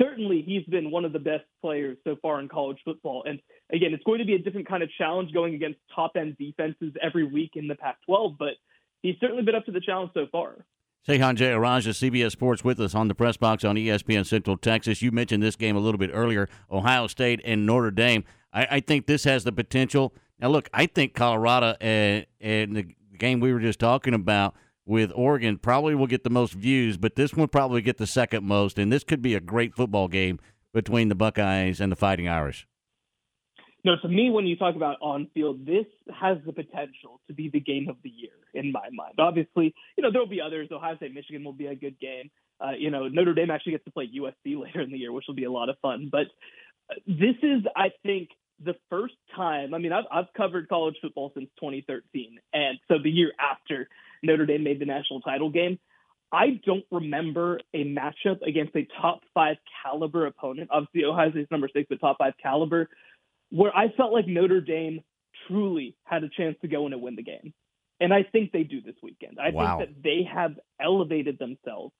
certainly 0.00 0.42
he's 0.42 0.64
been 0.64 0.90
one 0.90 1.04
of 1.04 1.12
the 1.12 1.18
best 1.18 1.44
players 1.60 1.98
so 2.04 2.16
far 2.20 2.40
in 2.40 2.48
college 2.48 2.78
football. 2.84 3.24
And 3.26 3.40
again, 3.72 3.92
it's 3.94 4.04
going 4.04 4.18
to 4.18 4.24
be 4.24 4.34
a 4.34 4.38
different 4.38 4.68
kind 4.68 4.82
of 4.82 4.90
challenge 4.98 5.32
going 5.32 5.54
against 5.54 5.78
top 5.94 6.12
end 6.16 6.36
defenses 6.38 6.94
every 7.00 7.24
week 7.24 7.52
in 7.54 7.68
the 7.68 7.74
Pac 7.74 7.96
12, 8.06 8.36
but 8.38 8.54
he's 9.02 9.16
certainly 9.20 9.42
been 9.42 9.54
up 9.54 9.66
to 9.66 9.72
the 9.72 9.80
challenge 9.80 10.10
so 10.14 10.26
far. 10.32 10.64
Shehan 11.06 11.34
Jeyarajah, 11.34 11.90
CBS 11.90 12.30
Sports, 12.30 12.62
with 12.62 12.78
us 12.80 12.94
on 12.94 13.08
the 13.08 13.14
press 13.14 13.36
box 13.36 13.64
on 13.64 13.74
ESPN 13.74 14.24
Central 14.24 14.56
Texas. 14.56 15.02
You 15.02 15.10
mentioned 15.10 15.42
this 15.42 15.56
game 15.56 15.76
a 15.76 15.80
little 15.80 15.98
bit 15.98 16.10
earlier, 16.12 16.48
Ohio 16.70 17.08
State 17.08 17.40
and 17.44 17.66
Notre 17.66 17.90
Dame. 17.90 18.22
I, 18.52 18.68
I 18.70 18.80
think 18.80 19.06
this 19.06 19.24
has 19.24 19.42
the 19.42 19.50
potential. 19.50 20.14
Now, 20.38 20.48
look, 20.48 20.68
I 20.72 20.86
think 20.86 21.14
Colorado 21.14 21.74
and, 21.80 22.26
and 22.40 22.76
the 22.76 22.94
game 23.18 23.40
we 23.40 23.52
were 23.52 23.58
just 23.58 23.80
talking 23.80 24.14
about 24.14 24.54
with 24.86 25.10
Oregon 25.14 25.58
probably 25.58 25.96
will 25.96 26.06
get 26.06 26.22
the 26.22 26.30
most 26.30 26.52
views, 26.52 26.96
but 26.96 27.16
this 27.16 27.34
one 27.34 27.48
probably 27.48 27.82
get 27.82 27.98
the 27.98 28.06
second 28.06 28.44
most, 28.44 28.78
and 28.78 28.92
this 28.92 29.02
could 29.02 29.22
be 29.22 29.34
a 29.34 29.40
great 29.40 29.74
football 29.74 30.06
game 30.06 30.38
between 30.72 31.08
the 31.08 31.14
Buckeyes 31.16 31.80
and 31.80 31.90
the 31.90 31.96
Fighting 31.96 32.28
Irish. 32.28 32.66
No, 33.84 33.96
to 34.00 34.08
me, 34.08 34.30
when 34.30 34.46
you 34.46 34.56
talk 34.56 34.76
about 34.76 34.98
on 35.00 35.28
field, 35.34 35.66
this 35.66 35.86
has 36.14 36.38
the 36.46 36.52
potential 36.52 37.20
to 37.26 37.34
be 37.34 37.48
the 37.48 37.58
game 37.58 37.88
of 37.88 37.96
the 38.04 38.10
year 38.10 38.30
in 38.54 38.70
my 38.70 38.88
mind. 38.92 39.14
Obviously, 39.18 39.74
you 39.96 40.02
know, 40.02 40.12
there'll 40.12 40.28
be 40.28 40.40
others. 40.40 40.68
Ohio 40.70 40.96
State, 40.96 41.14
Michigan 41.14 41.42
will 41.42 41.52
be 41.52 41.66
a 41.66 41.74
good 41.74 41.98
game. 41.98 42.30
Uh, 42.60 42.72
you 42.78 42.90
know, 42.90 43.08
Notre 43.08 43.34
Dame 43.34 43.50
actually 43.50 43.72
gets 43.72 43.84
to 43.84 43.90
play 43.90 44.08
USC 44.16 44.60
later 44.62 44.82
in 44.82 44.92
the 44.92 44.98
year, 44.98 45.12
which 45.12 45.24
will 45.26 45.34
be 45.34 45.44
a 45.44 45.50
lot 45.50 45.68
of 45.68 45.76
fun. 45.82 46.08
But 46.12 46.26
uh, 46.90 46.94
this 47.06 47.34
is, 47.42 47.62
I 47.74 47.90
think, 48.04 48.28
the 48.64 48.74
first 48.88 49.14
time. 49.34 49.74
I 49.74 49.78
mean, 49.78 49.92
I've, 49.92 50.04
I've 50.12 50.32
covered 50.36 50.68
college 50.68 50.96
football 51.02 51.32
since 51.34 51.48
2013. 51.58 52.38
And 52.52 52.78
so 52.86 52.98
the 53.02 53.10
year 53.10 53.32
after 53.40 53.88
Notre 54.22 54.46
Dame 54.46 54.62
made 54.62 54.80
the 54.80 54.86
national 54.86 55.22
title 55.22 55.50
game, 55.50 55.80
I 56.32 56.60
don't 56.64 56.84
remember 56.90 57.60
a 57.74 57.84
matchup 57.84 58.40
against 58.46 58.74
a 58.76 58.86
top 59.00 59.20
five 59.34 59.56
caliber 59.82 60.26
opponent. 60.26 60.70
Obviously, 60.72 61.04
Ohio 61.04 61.30
State's 61.30 61.50
number 61.50 61.68
six, 61.72 61.86
but 61.90 62.00
top 62.00 62.18
five 62.18 62.34
caliber 62.42 62.88
where 63.52 63.76
I 63.76 63.90
felt 63.96 64.12
like 64.12 64.26
Notre 64.26 64.62
Dame 64.62 65.00
truly 65.46 65.94
had 66.04 66.24
a 66.24 66.28
chance 66.28 66.56
to 66.62 66.68
go 66.68 66.86
in 66.86 66.92
and 66.92 67.02
win 67.02 67.16
the 67.16 67.22
game. 67.22 67.52
And 68.00 68.12
I 68.12 68.24
think 68.24 68.50
they 68.50 68.64
do 68.64 68.80
this 68.80 68.94
weekend. 69.02 69.38
I 69.38 69.50
wow. 69.50 69.78
think 69.78 69.90
that 69.90 70.02
they 70.02 70.26
have 70.32 70.52
elevated 70.80 71.38
themselves 71.38 71.92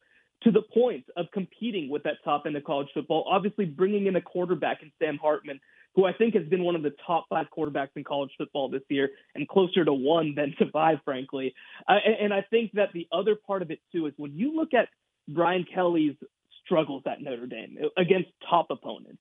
to 0.42 0.50
the 0.50 0.62
point 0.62 1.04
of 1.16 1.26
competing 1.32 1.88
with 1.88 2.02
that 2.04 2.14
top 2.24 2.44
end 2.46 2.56
of 2.56 2.64
college 2.64 2.88
football. 2.92 3.24
Obviously, 3.30 3.66
bringing 3.66 4.06
in 4.06 4.16
a 4.16 4.20
quarterback 4.20 4.82
in 4.82 4.90
Sam 4.98 5.18
Hartman, 5.22 5.60
who 5.94 6.06
I 6.06 6.14
think 6.14 6.34
has 6.34 6.46
been 6.46 6.64
one 6.64 6.74
of 6.74 6.82
the 6.82 6.94
top 7.06 7.26
five 7.28 7.46
quarterbacks 7.56 7.90
in 7.96 8.02
college 8.02 8.30
football 8.38 8.70
this 8.70 8.82
year, 8.88 9.10
and 9.34 9.46
closer 9.46 9.84
to 9.84 9.92
one 9.92 10.34
than 10.34 10.54
to 10.58 10.70
five, 10.72 10.98
frankly. 11.04 11.54
Uh, 11.86 11.98
and, 12.04 12.14
and 12.14 12.34
I 12.34 12.44
think 12.50 12.72
that 12.72 12.88
the 12.94 13.06
other 13.12 13.36
part 13.36 13.62
of 13.62 13.70
it 13.70 13.80
too 13.92 14.06
is 14.06 14.14
when 14.16 14.32
you 14.34 14.56
look 14.56 14.74
at 14.74 14.88
Brian 15.28 15.66
Kelly's 15.72 16.16
struggles 16.64 17.02
at 17.06 17.20
Notre 17.20 17.46
Dame 17.46 17.78
against 17.96 18.30
top 18.48 18.68
opponents, 18.70 19.20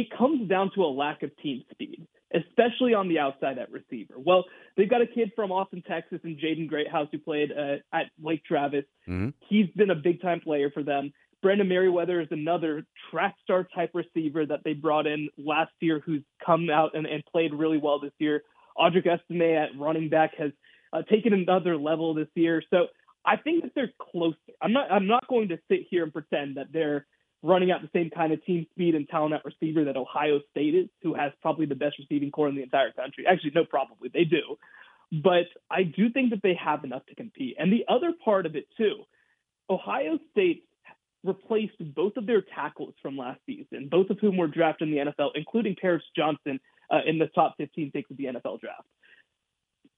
it 0.00 0.16
comes 0.16 0.48
down 0.48 0.70
to 0.74 0.82
a 0.82 0.90
lack 0.90 1.22
of 1.22 1.30
team 1.38 1.64
speed 1.70 2.06
especially 2.32 2.94
on 2.94 3.08
the 3.08 3.18
outside 3.18 3.58
at 3.58 3.70
receiver. 3.72 4.14
Well, 4.16 4.44
they've 4.76 4.88
got 4.88 5.02
a 5.02 5.06
kid 5.06 5.32
from 5.34 5.50
Austin, 5.50 5.82
Texas, 5.86 6.20
and 6.22 6.38
Jaden 6.38 6.68
Greathouse 6.68 7.08
who 7.10 7.18
played 7.18 7.50
uh, 7.50 7.76
at 7.92 8.06
Lake 8.22 8.44
Travis. 8.44 8.84
Mm-hmm. 9.08 9.30
He's 9.48 9.66
been 9.76 9.90
a 9.90 9.96
big 9.96 10.22
time 10.22 10.40
player 10.40 10.70
for 10.70 10.82
them. 10.82 11.12
Brandon 11.42 11.68
Meriweather 11.68 12.22
is 12.22 12.28
another 12.30 12.84
track 13.10 13.34
star 13.42 13.66
type 13.74 13.90
receiver 13.94 14.44
that 14.46 14.60
they 14.64 14.74
brought 14.74 15.06
in 15.06 15.30
last 15.38 15.72
year 15.80 16.02
who's 16.04 16.22
come 16.44 16.68
out 16.70 16.90
and, 16.94 17.06
and 17.06 17.24
played 17.24 17.54
really 17.54 17.78
well 17.78 17.98
this 17.98 18.12
year. 18.18 18.42
Audric 18.78 19.06
Estime 19.06 19.56
at 19.56 19.70
running 19.78 20.08
back 20.08 20.32
has 20.38 20.52
uh, 20.92 21.02
taken 21.10 21.32
another 21.32 21.76
level 21.76 22.14
this 22.14 22.28
year. 22.34 22.62
So 22.70 22.86
I 23.24 23.36
think 23.36 23.62
that 23.62 23.72
they're 23.74 23.92
closer. 24.12 24.36
I'm 24.60 24.72
not 24.72 24.92
I'm 24.92 25.06
not 25.06 25.26
going 25.28 25.48
to 25.48 25.58
sit 25.68 25.80
here 25.90 26.04
and 26.04 26.12
pretend 26.12 26.58
that 26.58 26.66
they're 26.72 27.06
running 27.42 27.70
out 27.70 27.80
the 27.82 27.90
same 27.92 28.10
kind 28.10 28.32
of 28.32 28.44
team 28.44 28.66
speed 28.72 28.94
and 28.94 29.08
talent 29.08 29.34
at 29.34 29.44
receiver 29.44 29.84
that 29.84 29.96
Ohio 29.96 30.40
State 30.50 30.74
is, 30.74 30.88
who 31.02 31.14
has 31.14 31.32
probably 31.40 31.66
the 31.66 31.74
best 31.74 31.96
receiving 31.98 32.30
corps 32.30 32.48
in 32.48 32.56
the 32.56 32.62
entire 32.62 32.92
country. 32.92 33.24
Actually, 33.26 33.52
no, 33.54 33.64
probably 33.64 34.10
they 34.12 34.24
do. 34.24 34.58
But 35.10 35.46
I 35.70 35.82
do 35.82 36.10
think 36.10 36.30
that 36.30 36.42
they 36.42 36.54
have 36.62 36.84
enough 36.84 37.04
to 37.06 37.14
compete. 37.14 37.56
And 37.58 37.72
the 37.72 37.84
other 37.88 38.12
part 38.24 38.46
of 38.46 38.56
it, 38.56 38.66
too, 38.76 39.04
Ohio 39.68 40.18
State 40.32 40.64
replaced 41.24 41.74
both 41.94 42.16
of 42.16 42.26
their 42.26 42.42
tackles 42.42 42.94
from 43.02 43.16
last 43.16 43.40
season, 43.46 43.88
both 43.90 44.10
of 44.10 44.18
whom 44.20 44.36
were 44.36 44.46
drafted 44.46 44.88
in 44.88 44.94
the 44.94 45.12
NFL, 45.12 45.30
including 45.34 45.76
Paris 45.80 46.02
Johnson 46.16 46.60
uh, 46.90 47.00
in 47.06 47.18
the 47.18 47.26
top 47.28 47.54
15 47.58 47.90
picks 47.90 48.10
of 48.10 48.16
the 48.16 48.24
NFL 48.24 48.60
draft 48.60 48.86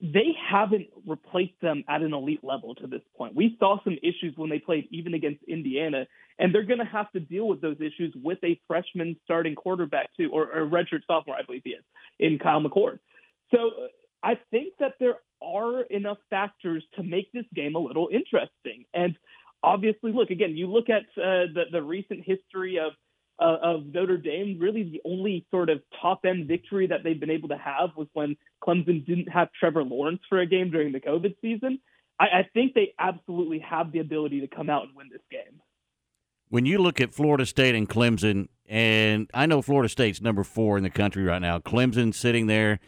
they 0.02 0.34
haven't 0.50 0.88
replaced 1.06 1.60
them 1.62 1.84
at 1.88 2.02
an 2.02 2.12
elite 2.12 2.42
level 2.42 2.74
to 2.74 2.88
this 2.88 3.02
point. 3.16 3.36
We 3.36 3.56
saw 3.60 3.82
some 3.84 3.96
issues 4.02 4.34
when 4.34 4.50
they 4.50 4.58
played 4.58 4.88
even 4.90 5.14
against 5.14 5.44
Indiana, 5.44 6.06
and 6.40 6.52
they're 6.52 6.64
going 6.64 6.80
to 6.80 6.84
have 6.84 7.10
to 7.12 7.20
deal 7.20 7.46
with 7.46 7.60
those 7.60 7.76
issues 7.76 8.12
with 8.20 8.38
a 8.42 8.60
freshman 8.66 9.16
starting 9.22 9.54
quarterback 9.54 10.10
too, 10.16 10.28
or, 10.32 10.50
a 10.50 10.68
redshirt 10.68 11.06
sophomore, 11.06 11.36
I 11.36 11.42
believe 11.46 11.62
he 11.64 11.70
is, 11.70 11.84
in 12.18 12.40
Kyle 12.40 12.60
McCord. 12.60 12.98
So 13.54 13.68
uh, 13.68 13.86
I 14.24 14.38
think 14.50 14.74
that 14.80 14.94
there 14.98 15.18
are 15.40 15.82
enough 15.82 16.18
factors 16.30 16.82
to 16.96 17.04
make 17.04 17.30
this 17.30 17.46
game 17.54 17.76
a 17.76 17.78
little 17.78 18.08
interesting. 18.12 18.84
And 18.92 19.16
obviously, 19.62 20.12
look 20.12 20.30
again, 20.30 20.56
you 20.56 20.66
look 20.66 20.88
at 20.90 21.02
uh, 21.16 21.46
the 21.54 21.64
the 21.70 21.82
recent 21.82 22.24
history 22.24 22.78
of 22.78 22.92
uh, 23.42 23.58
of 23.62 23.86
Notre 23.86 24.16
Dame, 24.16 24.58
really 24.60 24.84
the 24.84 25.02
only 25.04 25.44
sort 25.50 25.68
of 25.68 25.82
top 26.00 26.20
end 26.24 26.46
victory 26.46 26.86
that 26.86 27.02
they've 27.02 27.18
been 27.18 27.30
able 27.30 27.48
to 27.48 27.58
have 27.58 27.90
was 27.96 28.06
when 28.12 28.36
Clemson 28.62 29.04
didn't 29.04 29.28
have 29.28 29.48
Trevor 29.58 29.82
Lawrence 29.82 30.20
for 30.28 30.38
a 30.38 30.46
game 30.46 30.70
during 30.70 30.92
the 30.92 31.00
COVID 31.00 31.34
season. 31.40 31.80
I, 32.20 32.24
I 32.24 32.48
think 32.54 32.74
they 32.74 32.94
absolutely 32.98 33.58
have 33.58 33.90
the 33.92 33.98
ability 33.98 34.40
to 34.40 34.46
come 34.46 34.70
out 34.70 34.84
and 34.84 34.94
win 34.94 35.08
this 35.10 35.22
game. 35.30 35.60
When 36.48 36.66
you 36.66 36.78
look 36.78 37.00
at 37.00 37.14
Florida 37.14 37.46
State 37.46 37.74
and 37.74 37.88
Clemson, 37.88 38.48
and 38.68 39.28
I 39.34 39.46
know 39.46 39.60
Florida 39.62 39.88
State's 39.88 40.20
number 40.20 40.44
four 40.44 40.76
in 40.76 40.84
the 40.84 40.90
country 40.90 41.24
right 41.24 41.40
now, 41.40 41.58
Clemson 41.58 42.14
sitting 42.14 42.46
there, 42.46 42.78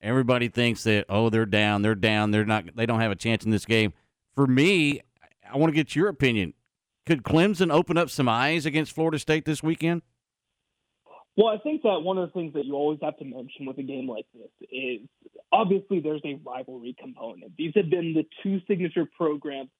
everybody 0.00 0.48
thinks 0.48 0.84
that 0.84 1.06
oh 1.08 1.30
they're 1.30 1.46
down, 1.46 1.82
they're 1.82 1.94
down, 1.94 2.30
they're 2.30 2.44
not, 2.44 2.76
they 2.76 2.86
don't 2.86 3.00
have 3.00 3.10
a 3.10 3.16
chance 3.16 3.44
in 3.44 3.50
this 3.50 3.64
game. 3.64 3.92
For 4.34 4.46
me, 4.46 5.00
I 5.52 5.56
want 5.56 5.72
to 5.72 5.74
get 5.74 5.96
your 5.96 6.08
opinion 6.08 6.54
could 7.06 7.22
Clemson 7.22 7.72
open 7.72 7.98
up 7.98 8.10
some 8.10 8.28
eyes 8.28 8.66
against 8.66 8.92
Florida 8.92 9.18
State 9.18 9.44
this 9.44 9.62
weekend? 9.62 10.02
Well, 11.36 11.48
I 11.48 11.58
think 11.58 11.82
that 11.82 12.00
one 12.02 12.16
of 12.16 12.28
the 12.28 12.32
things 12.32 12.54
that 12.54 12.64
you 12.64 12.74
always 12.74 13.00
have 13.02 13.16
to 13.18 13.24
mention 13.24 13.66
with 13.66 13.78
a 13.78 13.82
game 13.82 14.08
like 14.08 14.26
this 14.32 14.68
is 14.70 15.00
obviously 15.52 16.00
there's 16.00 16.22
a 16.24 16.38
rivalry 16.44 16.94
component. 16.98 17.56
These 17.56 17.72
have 17.74 17.90
been 17.90 18.14
the 18.14 18.24
two 18.42 18.60
signature 18.68 19.04
programs 19.16 19.70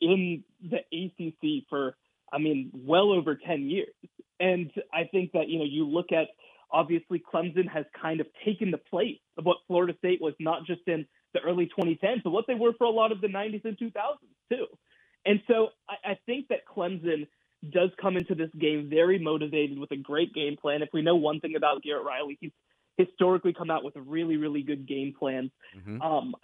in 0.00 0.42
the 0.60 0.78
ACC 0.92 1.64
for, 1.68 1.96
I 2.32 2.38
mean, 2.38 2.70
well 2.74 3.12
over 3.12 3.36
10 3.36 3.70
years. 3.70 3.94
And 4.40 4.70
I 4.92 5.04
think 5.04 5.32
that, 5.32 5.48
you 5.48 5.60
know, 5.60 5.64
you 5.64 5.86
look 5.86 6.10
at 6.10 6.26
obviously 6.72 7.22
Clemson 7.32 7.68
has 7.68 7.84
kind 8.00 8.20
of 8.20 8.26
taken 8.44 8.72
the 8.72 8.78
place 8.78 9.18
of 9.38 9.44
what 9.44 9.58
Florida 9.68 9.94
State 9.98 10.20
was 10.20 10.34
not 10.40 10.66
just 10.66 10.82
in 10.88 11.06
the 11.34 11.40
early 11.40 11.70
2010s, 11.78 12.22
but 12.24 12.30
what 12.30 12.46
they 12.48 12.54
were 12.54 12.72
for 12.76 12.84
a 12.84 12.90
lot 12.90 13.12
of 13.12 13.20
the 13.20 13.28
90s 13.28 13.64
and 13.64 13.78
2000s 13.78 13.92
too. 14.50 14.66
And 15.26 15.40
so 15.48 15.68
I, 15.88 16.12
I 16.12 16.18
think 16.26 16.48
that 16.48 16.60
Clemson 16.66 17.26
does 17.70 17.90
come 18.00 18.16
into 18.16 18.34
this 18.34 18.50
game 18.58 18.88
very 18.88 19.18
motivated 19.18 19.78
with 19.78 19.90
a 19.90 19.96
great 19.96 20.32
game 20.34 20.56
plan. 20.56 20.82
If 20.82 20.90
we 20.92 21.02
know 21.02 21.16
one 21.16 21.40
thing 21.40 21.56
about 21.56 21.82
Garrett 21.82 22.04
Riley, 22.04 22.38
he's 22.40 22.52
historically 22.96 23.52
come 23.52 23.70
out 23.70 23.84
with 23.84 23.96
a 23.96 24.00
really, 24.00 24.36
really 24.36 24.62
good 24.62 24.86
game 24.86 25.14
plan. 25.18 25.50
Mm-hmm. 25.76 26.00
Um, 26.00 26.34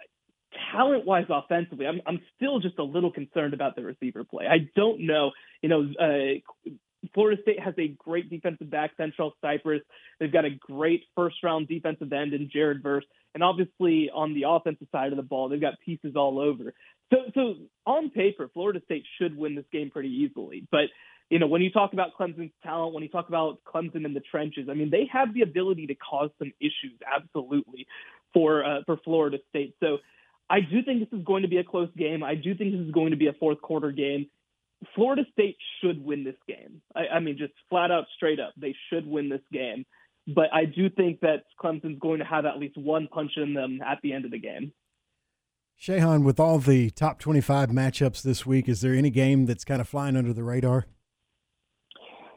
talent 0.71 1.05
wise 1.05 1.25
offensively, 1.29 1.87
I'm, 1.87 2.01
I'm 2.05 2.21
still 2.35 2.59
just 2.59 2.77
a 2.79 2.83
little 2.83 3.11
concerned 3.11 3.53
about 3.53 3.75
the 3.75 3.83
receiver 3.83 4.23
play. 4.23 4.45
I 4.47 4.69
don't 4.75 5.01
know, 5.01 5.31
you 5.61 5.69
know, 5.69 5.81
uh, 5.99 6.69
Florida 7.13 7.41
State 7.41 7.59
has 7.59 7.73
a 7.77 7.89
great 7.89 8.29
defensive 8.29 8.69
back, 8.69 8.91
Fentrell 8.97 9.31
Cypress. 9.41 9.81
They've 10.19 10.31
got 10.31 10.45
a 10.45 10.51
great 10.51 11.03
first 11.15 11.37
round 11.43 11.67
defensive 11.67 12.11
end 12.13 12.33
in 12.33 12.49
Jared 12.51 12.81
Verse. 12.81 13.05
And 13.33 13.43
obviously 13.43 14.09
on 14.13 14.33
the 14.33 14.43
offensive 14.47 14.87
side 14.91 15.11
of 15.11 15.17
the 15.17 15.23
ball, 15.23 15.49
they've 15.49 15.59
got 15.59 15.79
pieces 15.83 16.15
all 16.15 16.39
over. 16.39 16.73
So, 17.11 17.17
so 17.33 17.55
on 17.85 18.09
paper, 18.09 18.49
Florida 18.53 18.81
State 18.85 19.03
should 19.19 19.35
win 19.35 19.55
this 19.55 19.65
game 19.71 19.89
pretty 19.89 20.09
easily. 20.09 20.67
But 20.71 20.85
you 21.29 21.39
know, 21.39 21.47
when 21.47 21.61
you 21.61 21.71
talk 21.71 21.93
about 21.93 22.09
Clemson's 22.19 22.51
talent, 22.63 22.93
when 22.93 23.01
you 23.01 23.09
talk 23.09 23.27
about 23.27 23.59
Clemson 23.65 24.05
in 24.05 24.13
the 24.13 24.19
trenches, 24.19 24.67
I 24.69 24.73
mean, 24.73 24.91
they 24.91 25.09
have 25.11 25.33
the 25.33 25.41
ability 25.41 25.87
to 25.87 25.95
cause 25.95 26.29
some 26.37 26.51
issues, 26.59 26.99
absolutely, 27.11 27.87
for 28.33 28.63
uh, 28.63 28.81
for 28.85 28.97
Florida 28.97 29.39
State. 29.49 29.73
So, 29.79 29.97
I 30.49 30.59
do 30.59 30.83
think 30.83 30.99
this 30.99 31.17
is 31.17 31.25
going 31.25 31.41
to 31.43 31.47
be 31.47 31.57
a 31.57 31.63
close 31.63 31.89
game. 31.97 32.23
I 32.23 32.35
do 32.35 32.53
think 32.53 32.73
this 32.73 32.81
is 32.81 32.91
going 32.91 33.11
to 33.11 33.17
be 33.17 33.27
a 33.27 33.33
fourth 33.33 33.61
quarter 33.61 33.91
game. 33.91 34.27
Florida 34.95 35.23
State 35.31 35.57
should 35.81 36.03
win 36.03 36.23
this 36.23 36.35
game. 36.47 36.81
I, 36.95 37.15
I 37.15 37.19
mean, 37.19 37.37
just 37.37 37.53
flat 37.69 37.91
out, 37.91 38.05
straight 38.15 38.39
up, 38.39 38.53
they 38.57 38.75
should 38.89 39.07
win 39.07 39.29
this 39.29 39.41
game. 39.51 39.85
But 40.27 40.53
I 40.53 40.65
do 40.65 40.89
think 40.89 41.19
that 41.19 41.43
Clemson's 41.61 41.99
going 41.99 42.19
to 42.19 42.25
have 42.25 42.45
at 42.45 42.57
least 42.57 42.77
one 42.77 43.07
punch 43.11 43.31
in 43.35 43.53
them 43.53 43.79
at 43.85 43.99
the 44.01 44.13
end 44.13 44.25
of 44.25 44.31
the 44.31 44.39
game. 44.39 44.71
Shehan, 45.79 46.23
with 46.23 46.39
all 46.39 46.59
the 46.59 46.91
top 46.91 47.19
25 47.19 47.69
matchups 47.69 48.21
this 48.21 48.45
week, 48.45 48.69
is 48.69 48.81
there 48.81 48.93
any 48.93 49.09
game 49.09 49.45
that's 49.45 49.65
kind 49.65 49.81
of 49.81 49.89
flying 49.89 50.15
under 50.15 50.31
the 50.31 50.43
radar? 50.43 50.85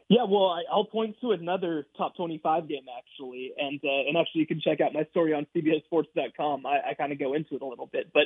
Yeah, 0.09 0.23
well, 0.23 0.47
I, 0.47 0.63
will 0.73 0.85
point 0.85 1.17
to 1.19 1.31
another 1.31 1.85
top 1.97 2.15
25 2.15 2.69
game 2.69 2.85
actually, 2.97 3.51
and 3.57 3.79
uh, 3.83 4.07
and 4.07 4.17
actually 4.17 4.41
you 4.41 4.47
can 4.47 4.61
check 4.61 4.79
out 4.79 4.93
my 4.93 5.05
story 5.11 5.33
on 5.33 5.45
CBSSports.com. 5.53 6.65
I, 6.65 6.91
I 6.91 6.93
kind 6.93 7.11
of 7.11 7.19
go 7.19 7.33
into 7.33 7.55
it 7.55 7.61
a 7.61 7.65
little 7.65 7.89
bit, 7.91 8.11
but 8.13 8.23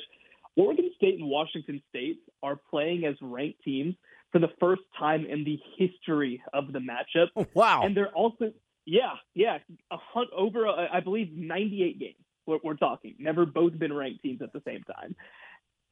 Oregon 0.57 0.91
State 0.95 1.19
and 1.19 1.29
Washington 1.29 1.81
State 1.89 2.19
are 2.43 2.59
playing 2.69 3.05
as 3.05 3.15
ranked 3.21 3.63
teams 3.63 3.95
for 4.31 4.39
the 4.39 4.49
first 4.59 4.81
time 4.97 5.25
in 5.25 5.43
the 5.43 5.59
history 5.77 6.41
of 6.53 6.71
the 6.73 6.79
matchup. 6.79 7.27
Oh, 7.35 7.45
wow! 7.53 7.83
And 7.83 7.95
they're 7.95 8.09
also 8.09 8.51
yeah, 8.85 9.13
yeah, 9.33 9.59
a 9.91 9.97
hunt 9.97 10.29
over 10.35 10.67
uh, 10.67 10.87
I 10.91 10.99
believe 11.01 11.31
98 11.33 11.99
games. 11.99 12.15
We're, 12.45 12.59
we're 12.63 12.75
talking 12.75 13.15
never 13.19 13.45
both 13.45 13.77
been 13.77 13.93
ranked 13.93 14.23
teams 14.23 14.41
at 14.41 14.51
the 14.53 14.61
same 14.65 14.83
time, 14.83 15.15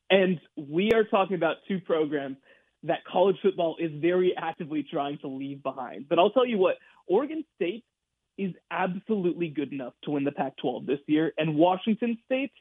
and 0.09 0.39
we 0.55 0.91
are 0.93 1.03
talking 1.03 1.35
about 1.35 1.57
two 1.67 1.79
programs 1.79 2.37
that 2.83 2.99
college 3.11 3.35
football 3.41 3.75
is 3.79 3.91
very 3.95 4.33
actively 4.37 4.85
trying 4.89 5.17
to 5.19 5.27
leave 5.27 5.61
behind. 5.61 6.07
But 6.09 6.17
I'll 6.17 6.31
tell 6.31 6.45
you 6.45 6.57
what, 6.57 6.75
Oregon 7.07 7.43
State 7.55 7.83
is 8.37 8.53
absolutely 8.71 9.49
good 9.49 9.73
enough 9.73 9.93
to 10.03 10.11
win 10.11 10.23
the 10.23 10.31
Pac 10.31 10.55
12 10.57 10.85
this 10.85 10.99
year, 11.07 11.33
and 11.37 11.55
Washington 11.55 12.17
State 12.25 12.51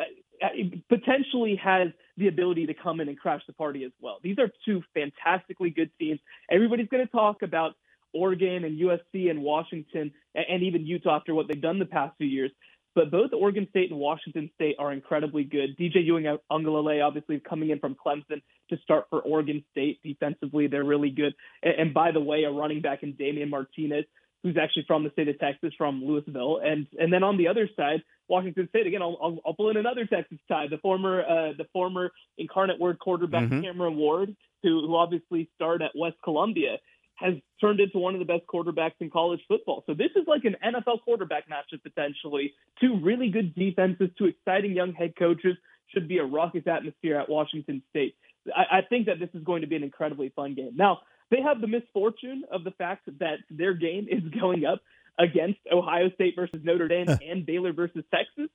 Uh, 0.00 0.04
uh, 0.42 0.48
potentially 0.88 1.54
has 1.56 1.88
the 2.16 2.28
ability 2.28 2.66
to 2.66 2.72
come 2.72 3.00
in 3.00 3.08
and 3.08 3.18
crash 3.18 3.42
the 3.46 3.52
party 3.52 3.84
as 3.84 3.92
well. 4.00 4.18
These 4.22 4.38
are 4.38 4.50
two 4.64 4.82
fantastically 4.94 5.68
good 5.68 5.90
teams. 5.98 6.18
Everybody's 6.50 6.88
going 6.88 7.06
to 7.06 7.12
talk 7.12 7.42
about 7.42 7.74
Oregon 8.14 8.64
and 8.64 8.80
USC 8.80 9.30
and 9.30 9.42
Washington 9.42 10.12
and 10.34 10.62
even 10.62 10.86
Utah 10.86 11.16
after 11.16 11.34
what 11.34 11.46
they've 11.46 11.60
done 11.60 11.78
the 11.78 11.84
past 11.84 12.16
few 12.16 12.26
years. 12.26 12.50
But 12.94 13.10
both 13.10 13.30
Oregon 13.32 13.66
State 13.70 13.90
and 13.90 14.00
Washington 14.00 14.50
State 14.54 14.76
are 14.78 14.92
incredibly 14.92 15.44
good. 15.44 15.76
DJ 15.78 16.08
Uiagalelei, 16.08 17.02
uh, 17.02 17.06
obviously 17.06 17.38
coming 17.38 17.70
in 17.70 17.78
from 17.78 17.94
Clemson 17.94 18.42
to 18.70 18.76
start 18.82 19.06
for 19.10 19.20
Oregon 19.20 19.64
State 19.70 20.00
defensively, 20.02 20.66
they're 20.66 20.84
really 20.84 21.10
good. 21.10 21.34
And, 21.62 21.74
and 21.74 21.94
by 21.94 22.10
the 22.10 22.20
way, 22.20 22.44
a 22.44 22.50
running 22.50 22.80
back 22.80 23.02
in 23.02 23.12
Damien 23.12 23.48
Martinez, 23.48 24.06
who's 24.42 24.56
actually 24.56 24.84
from 24.88 25.04
the 25.04 25.10
state 25.10 25.28
of 25.28 25.38
Texas, 25.38 25.72
from 25.78 26.02
Lewisville. 26.02 26.66
And 26.66 26.86
and 26.98 27.12
then 27.12 27.22
on 27.22 27.36
the 27.36 27.46
other 27.46 27.68
side, 27.76 28.02
Washington 28.30 28.68
State 28.68 28.86
again. 28.86 29.02
I'll, 29.02 29.18
I'll, 29.22 29.38
I'll 29.44 29.54
pull 29.54 29.70
in 29.70 29.76
another 29.76 30.06
Texas 30.06 30.38
tie. 30.48 30.68
The 30.68 30.78
former 30.78 31.22
uh, 31.22 31.52
the 31.58 31.66
former 31.72 32.12
Incarnate 32.38 32.78
Word 32.78 32.98
quarterback 32.98 33.44
mm-hmm. 33.44 33.62
Cameron 33.62 33.96
Ward, 33.96 34.34
who 34.62 34.86
who 34.86 34.96
obviously 34.96 35.50
starred 35.56 35.82
at 35.82 35.90
West 35.94 36.16
Columbia 36.24 36.78
has 37.16 37.34
turned 37.60 37.80
into 37.80 37.98
one 37.98 38.14
of 38.14 38.18
the 38.18 38.24
best 38.24 38.46
quarterbacks 38.46 38.94
in 39.00 39.10
college 39.10 39.40
football. 39.46 39.84
So 39.86 39.92
this 39.92 40.08
is 40.16 40.26
like 40.26 40.44
an 40.44 40.56
NFL 40.64 41.02
quarterback 41.04 41.44
matchup 41.50 41.82
potentially. 41.82 42.54
Two 42.80 42.98
really 43.02 43.28
good 43.28 43.54
defenses, 43.54 44.08
two 44.16 44.24
exciting 44.26 44.72
young 44.72 44.94
head 44.94 45.12
coaches. 45.18 45.56
Should 45.88 46.08
be 46.08 46.18
a 46.18 46.24
raucous 46.24 46.62
atmosphere 46.66 47.18
at 47.18 47.28
Washington 47.28 47.82
State. 47.90 48.14
I, 48.56 48.78
I 48.78 48.80
think 48.88 49.06
that 49.06 49.18
this 49.18 49.28
is 49.34 49.42
going 49.42 49.62
to 49.62 49.66
be 49.66 49.76
an 49.76 49.82
incredibly 49.82 50.30
fun 50.30 50.54
game. 50.54 50.72
Now, 50.76 51.00
they 51.30 51.42
have 51.42 51.60
the 51.60 51.66
misfortune 51.66 52.44
of 52.50 52.64
the 52.64 52.70
fact 52.72 53.08
that 53.18 53.38
their 53.50 53.74
game 53.74 54.06
is 54.08 54.22
going 54.40 54.64
up 54.64 54.80
against 55.20 55.60
Ohio 55.72 56.10
State 56.14 56.34
versus 56.34 56.60
Notre 56.64 56.88
Dame 56.88 57.08
and 57.08 57.44
Baylor 57.44 57.72
versus 57.72 58.02
Texas. 58.12 58.50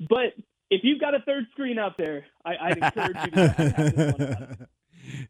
But 0.00 0.34
if 0.70 0.80
you've 0.82 1.00
got 1.00 1.14
a 1.14 1.20
third 1.20 1.44
screen 1.52 1.78
out 1.78 1.96
there, 1.98 2.26
I, 2.44 2.68
would 2.68 2.78
encourage 2.82 3.16
you 3.24 3.30
to 3.30 3.48
have 3.48 3.96
this 3.96 4.18
one. 4.18 4.66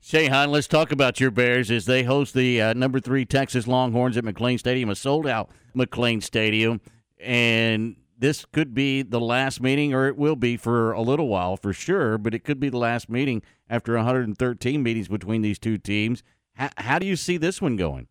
Shehan, 0.02 0.48
let's 0.48 0.66
talk 0.66 0.90
about 0.90 1.20
your 1.20 1.30
Bears 1.30 1.70
as 1.70 1.84
they 1.84 2.04
host 2.04 2.32
the 2.32 2.62
uh, 2.62 2.72
number 2.72 2.98
three 2.98 3.26
Texas 3.26 3.66
Longhorns 3.66 4.16
at 4.16 4.24
McLane 4.24 4.58
Stadium, 4.58 4.88
a 4.88 4.94
sold 4.94 5.26
out 5.26 5.50
McLane 5.76 6.22
Stadium. 6.22 6.80
And 7.20 7.96
this 8.16 8.46
could 8.46 8.72
be 8.72 9.02
the 9.02 9.20
last 9.20 9.60
meeting, 9.60 9.92
or 9.92 10.06
it 10.06 10.16
will 10.16 10.36
be 10.36 10.56
for 10.56 10.92
a 10.92 11.02
little 11.02 11.28
while 11.28 11.56
for 11.56 11.72
sure, 11.74 12.16
but 12.16 12.32
it 12.32 12.44
could 12.44 12.58
be 12.58 12.70
the 12.70 12.78
last 12.78 13.10
meeting 13.10 13.42
after 13.68 13.94
113 13.96 14.82
meetings 14.82 15.08
between 15.08 15.42
these 15.42 15.58
two 15.58 15.76
teams. 15.76 16.22
How, 16.54 16.70
how 16.78 16.98
do 16.98 17.06
you 17.06 17.16
see 17.16 17.36
this 17.36 17.60
one 17.60 17.76
going? 17.76 18.08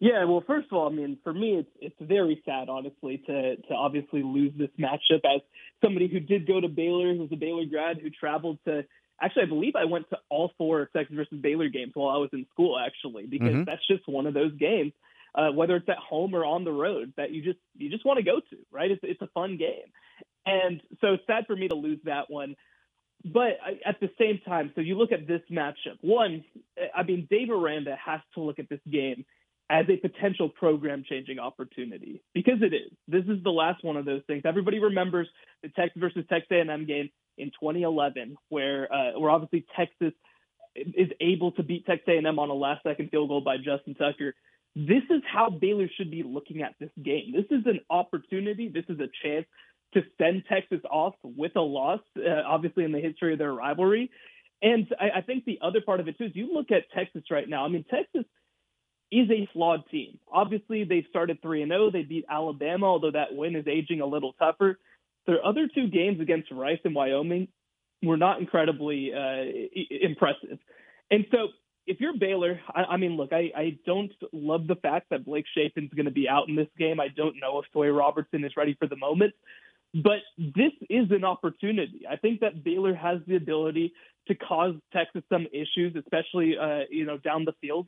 Yeah, 0.00 0.24
well, 0.24 0.44
first 0.46 0.68
of 0.70 0.78
all, 0.78 0.88
I 0.88 0.92
mean, 0.92 1.18
for 1.24 1.32
me, 1.32 1.56
it's 1.56 1.70
it's 1.80 1.96
very 2.00 2.40
sad, 2.44 2.68
honestly, 2.68 3.18
to 3.26 3.56
to 3.56 3.74
obviously 3.74 4.22
lose 4.22 4.52
this 4.56 4.70
matchup. 4.78 5.24
As 5.24 5.40
somebody 5.82 6.08
who 6.08 6.20
did 6.20 6.46
go 6.46 6.60
to 6.60 6.68
Baylor, 6.68 7.14
who 7.14 7.22
was 7.22 7.32
a 7.32 7.36
Baylor 7.36 7.64
grad, 7.64 7.98
who 8.00 8.10
traveled 8.10 8.58
to 8.66 8.84
actually, 9.20 9.42
I 9.42 9.46
believe 9.46 9.74
I 9.74 9.86
went 9.86 10.08
to 10.10 10.18
all 10.28 10.52
four 10.56 10.88
Texas 10.94 11.16
versus 11.16 11.40
Baylor 11.40 11.68
games 11.68 11.92
while 11.94 12.14
I 12.14 12.18
was 12.18 12.30
in 12.32 12.46
school, 12.52 12.78
actually, 12.78 13.26
because 13.26 13.48
mm-hmm. 13.48 13.64
that's 13.64 13.86
just 13.88 14.08
one 14.08 14.26
of 14.26 14.34
those 14.34 14.52
games, 14.56 14.92
uh, 15.34 15.50
whether 15.50 15.74
it's 15.74 15.88
at 15.88 15.96
home 15.98 16.32
or 16.32 16.44
on 16.44 16.62
the 16.62 16.70
road, 16.70 17.12
that 17.16 17.32
you 17.32 17.42
just 17.42 17.58
you 17.76 17.90
just 17.90 18.06
want 18.06 18.18
to 18.18 18.24
go 18.24 18.38
to, 18.38 18.56
right? 18.70 18.92
It's 18.92 19.00
it's 19.02 19.22
a 19.22 19.28
fun 19.34 19.56
game, 19.56 19.90
and 20.46 20.80
so 21.00 21.14
it's 21.14 21.26
sad 21.26 21.46
for 21.48 21.56
me 21.56 21.66
to 21.66 21.74
lose 21.74 21.98
that 22.04 22.30
one. 22.30 22.54
But 23.24 23.58
at 23.84 23.98
the 23.98 24.10
same 24.16 24.40
time, 24.46 24.70
so 24.76 24.80
you 24.80 24.96
look 24.96 25.10
at 25.10 25.26
this 25.26 25.42
matchup. 25.50 25.98
One, 26.02 26.44
I 26.94 27.02
mean, 27.02 27.26
Dave 27.28 27.50
Aranda 27.50 27.96
has 27.96 28.20
to 28.34 28.40
look 28.40 28.60
at 28.60 28.68
this 28.68 28.78
game 28.88 29.24
as 29.70 29.86
a 29.88 29.96
potential 29.96 30.48
program 30.48 31.04
changing 31.08 31.38
opportunity 31.38 32.22
because 32.34 32.62
it 32.62 32.74
is. 32.74 32.90
This 33.06 33.24
is 33.24 33.42
the 33.42 33.50
last 33.50 33.84
one 33.84 33.96
of 33.96 34.04
those 34.04 34.22
things. 34.26 34.42
Everybody 34.44 34.78
remembers 34.78 35.28
the 35.62 35.68
Texas 35.68 36.00
versus 36.00 36.24
Texas 36.28 36.48
A&M 36.50 36.86
game 36.86 37.10
in 37.36 37.48
2011, 37.60 38.36
where 38.48 38.92
uh, 38.92 39.18
where 39.18 39.30
obviously 39.30 39.66
Texas 39.76 40.12
is 40.74 41.08
able 41.20 41.52
to 41.52 41.62
beat 41.62 41.86
Texas 41.86 42.08
A&M 42.08 42.38
on 42.38 42.50
a 42.50 42.54
last 42.54 42.82
second 42.82 43.10
field 43.10 43.28
goal 43.28 43.40
by 43.40 43.56
Justin 43.56 43.94
Tucker. 43.94 44.34
This 44.74 45.02
is 45.10 45.22
how 45.30 45.50
Baylor 45.50 45.88
should 45.96 46.10
be 46.10 46.22
looking 46.22 46.62
at 46.62 46.74
this 46.78 46.90
game. 47.02 47.32
This 47.34 47.46
is 47.50 47.66
an 47.66 47.80
opportunity. 47.90 48.68
This 48.68 48.84
is 48.88 49.00
a 49.00 49.08
chance 49.22 49.46
to 49.94 50.02
send 50.18 50.44
Texas 50.48 50.80
off 50.90 51.14
with 51.22 51.52
a 51.56 51.60
loss, 51.60 52.00
uh, 52.16 52.42
obviously 52.46 52.84
in 52.84 52.92
the 52.92 53.00
history 53.00 53.32
of 53.32 53.38
their 53.38 53.52
rivalry. 53.52 54.10
And 54.62 54.86
I, 55.00 55.18
I 55.18 55.20
think 55.22 55.44
the 55.44 55.58
other 55.62 55.80
part 55.80 56.00
of 56.00 56.08
it 56.08 56.18
too 56.18 56.24
is 56.24 56.32
you 56.34 56.52
look 56.52 56.70
at 56.70 56.90
Texas 56.94 57.22
right 57.30 57.48
now. 57.48 57.64
I 57.64 57.68
mean, 57.68 57.84
Texas 57.90 58.24
is 59.10 59.30
a 59.30 59.48
flawed 59.52 59.88
team. 59.90 60.18
Obviously, 60.30 60.84
they 60.84 61.06
started 61.08 61.40
3 61.42 61.62
and 61.62 61.70
0. 61.70 61.90
They 61.90 62.02
beat 62.02 62.24
Alabama, 62.30 62.86
although 62.86 63.10
that 63.10 63.34
win 63.34 63.56
is 63.56 63.66
aging 63.66 64.00
a 64.00 64.06
little 64.06 64.34
tougher. 64.34 64.78
Their 65.26 65.44
other 65.44 65.68
two 65.72 65.88
games 65.88 66.20
against 66.20 66.50
Rice 66.50 66.80
and 66.84 66.94
Wyoming 66.94 67.48
were 68.02 68.16
not 68.16 68.40
incredibly 68.40 69.12
uh, 69.14 69.44
impressive. 69.90 70.58
And 71.10 71.24
so, 71.30 71.48
if 71.86 72.00
you're 72.00 72.18
Baylor, 72.18 72.60
I, 72.74 72.84
I 72.84 72.96
mean, 72.98 73.16
look, 73.16 73.32
I, 73.32 73.50
I 73.56 73.78
don't 73.86 74.12
love 74.32 74.66
the 74.66 74.76
fact 74.76 75.06
that 75.10 75.24
Blake 75.24 75.46
Shapen's 75.56 75.92
going 75.94 76.06
to 76.06 76.12
be 76.12 76.28
out 76.28 76.48
in 76.48 76.54
this 76.54 76.68
game. 76.78 77.00
I 77.00 77.08
don't 77.08 77.36
know 77.40 77.58
if 77.60 77.64
Toy 77.72 77.88
Robertson 77.88 78.44
is 78.44 78.52
ready 78.56 78.76
for 78.78 78.86
the 78.86 78.96
moment. 78.96 79.32
But 79.94 80.18
this 80.36 80.72
is 80.90 81.10
an 81.10 81.24
opportunity. 81.24 82.02
I 82.08 82.16
think 82.16 82.40
that 82.40 82.62
Baylor 82.62 82.94
has 82.94 83.20
the 83.26 83.36
ability 83.36 83.94
to 84.26 84.34
cause 84.34 84.74
Texas 84.92 85.22
some 85.32 85.46
issues, 85.50 85.96
especially 85.96 86.56
uh, 86.58 86.80
you 86.90 87.06
know 87.06 87.16
down 87.16 87.46
the 87.46 87.54
field. 87.60 87.86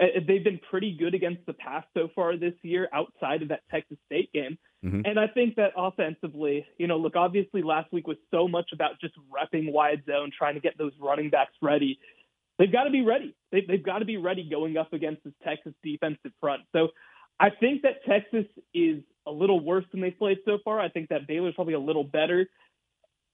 Uh, 0.00 0.20
they've 0.26 0.44
been 0.44 0.60
pretty 0.70 0.96
good 0.96 1.14
against 1.14 1.44
the 1.46 1.52
pass 1.52 1.84
so 1.94 2.08
far 2.14 2.36
this 2.36 2.54
year 2.62 2.88
outside 2.92 3.42
of 3.42 3.48
that 3.48 3.60
Texas 3.70 3.98
State 4.06 4.32
game. 4.32 4.58
Mm-hmm. 4.84 5.00
And 5.04 5.18
I 5.18 5.26
think 5.26 5.56
that 5.56 5.72
offensively, 5.76 6.64
you 6.78 6.86
know, 6.86 6.98
look, 6.98 7.16
obviously 7.16 7.62
last 7.62 7.92
week 7.92 8.06
was 8.06 8.16
so 8.30 8.46
much 8.46 8.70
about 8.72 9.00
just 9.00 9.14
repping 9.32 9.72
wide 9.72 10.02
zone, 10.06 10.30
trying 10.36 10.54
to 10.54 10.60
get 10.60 10.78
those 10.78 10.92
running 11.00 11.30
backs 11.30 11.54
ready. 11.60 11.98
They've 12.58 12.70
got 12.70 12.84
to 12.84 12.90
be 12.90 13.02
ready. 13.02 13.34
They, 13.50 13.62
they've 13.66 13.82
got 13.82 13.98
to 14.00 14.04
be 14.04 14.16
ready 14.16 14.48
going 14.48 14.76
up 14.76 14.92
against 14.92 15.24
this 15.24 15.34
Texas 15.44 15.72
defensive 15.82 16.32
front. 16.40 16.62
So 16.72 16.88
I 17.40 17.50
think 17.50 17.82
that 17.82 18.04
Texas 18.08 18.46
is 18.74 19.02
a 19.26 19.30
little 19.30 19.60
worse 19.60 19.84
than 19.92 20.00
they've 20.00 20.16
played 20.16 20.38
so 20.44 20.58
far. 20.64 20.80
I 20.80 20.88
think 20.88 21.08
that 21.10 21.26
Baylor's 21.26 21.54
probably 21.54 21.74
a 21.74 21.80
little 21.80 22.04
better. 22.04 22.48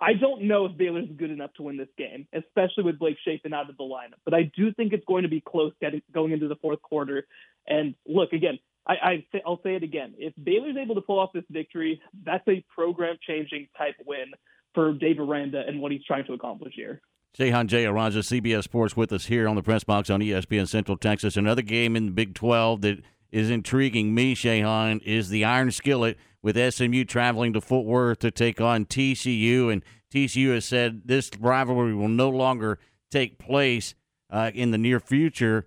I 0.01 0.15
don't 0.15 0.43
know 0.43 0.67
if 0.67 0.77
Baylor's 0.77 1.09
good 1.17 1.31
enough 1.31 1.55
to 1.55 1.63
win 1.63 1.77
this 1.77 1.89
game, 1.97 2.27
especially 2.33 2.85
with 2.85 2.99
Blake 2.99 3.17
Shapen 3.25 3.55
out 3.55 3.71
of 3.71 3.77
the 3.77 3.85
lineup. 3.85 4.19
But 4.25 4.35
I 4.35 4.51
do 4.57 4.73
think 4.73 4.93
it's 4.93 5.05
going 5.05 5.23
to 5.23 5.29
be 5.29 5.41
close 5.41 5.73
getting, 5.81 6.03
going 6.13 6.33
into 6.33 6.49
the 6.49 6.57
fourth 6.57 6.83
quarter. 6.83 7.27
And 7.67 7.95
look, 8.07 8.33
again, 8.33 8.59
I, 8.87 8.93
I 8.93 9.41
I'll 9.47 9.61
say 9.63 9.77
it 9.77 9.83
again. 9.83 10.15
If 10.19 10.35
Baylor's 10.43 10.77
able 10.77 10.97
to 10.97 11.01
pull 11.01 11.19
off 11.19 11.31
this 11.33 11.45
victory, 11.51 12.03
that's 12.25 12.47
a 12.49 12.65
program-changing 12.75 13.69
type 13.79 13.95
win 14.05 14.33
for 14.75 14.93
Dave 14.93 15.21
Aranda 15.21 15.63
and 15.67 15.81
what 15.81 15.93
he's 15.93 16.05
trying 16.05 16.25
to 16.27 16.33
accomplish 16.33 16.75
here. 16.75 17.01
Shehan 17.37 17.67
Jeyarajah, 17.67 18.21
CBS 18.21 18.65
Sports, 18.65 18.97
with 18.97 19.13
us 19.13 19.27
here 19.27 19.49
on 19.49 19.57
the 19.57 19.63
press 19.63 19.83
box 19.83 20.09
on 20.09 20.21
ESPN 20.21 20.69
Central 20.69 20.97
Texas. 20.97 21.37
Another 21.37 21.63
game 21.63 21.97
in 21.97 22.07
the 22.07 22.13
Big 22.13 22.35
12 22.35 22.83
that 22.83 23.03
is 23.35 23.51
intriguing 23.51 24.15
me, 24.15 24.33
Shehan, 24.33 25.03
is 25.03 25.29
the 25.29 25.45
Iron 25.45 25.73
Skillet 25.73 26.17
with 26.41 26.57
SMU 26.73 27.05
traveling 27.05 27.53
to 27.55 27.61
Fort 27.61 27.85
Worth 27.85 28.21
to 28.21 28.31
take 28.31 28.61
on 28.61 28.85
TCU. 28.85 29.73
And 29.73 29.83
TCU 30.13 30.55
has 30.55 30.65
said 30.65 31.03
this 31.07 31.33
rivalry 31.41 31.95
will 31.95 32.07
no 32.07 32.31
longer 32.31 32.79
take 33.11 33.37
place 33.41 33.97
uh, 34.31 34.53
in 34.55 34.71
the 34.71 34.79
near 34.79 35.01
future. 35.01 35.67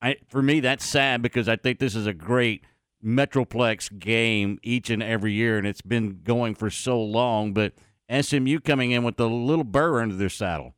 I, 0.00 0.18
for 0.28 0.40
me, 0.40 0.60
that's 0.60 0.86
sad 0.86 1.20
because 1.20 1.48
I 1.48 1.56
think 1.56 1.80
this 1.80 1.96
is 1.96 2.06
a 2.06 2.14
great 2.14 2.64
Metroplex 3.04 3.98
game 3.98 4.60
each 4.62 4.88
and 4.88 5.02
every 5.02 5.32
year, 5.32 5.58
and 5.58 5.66
it's 5.66 5.82
been 5.82 6.20
going 6.22 6.54
for 6.54 6.70
so 6.70 7.02
long. 7.02 7.52
But 7.52 7.72
SMU 8.08 8.60
coming 8.60 8.92
in 8.92 9.02
with 9.02 9.18
a 9.18 9.26
little 9.26 9.64
burr 9.64 10.00
under 10.00 10.14
their 10.14 10.28
saddle. 10.28 10.76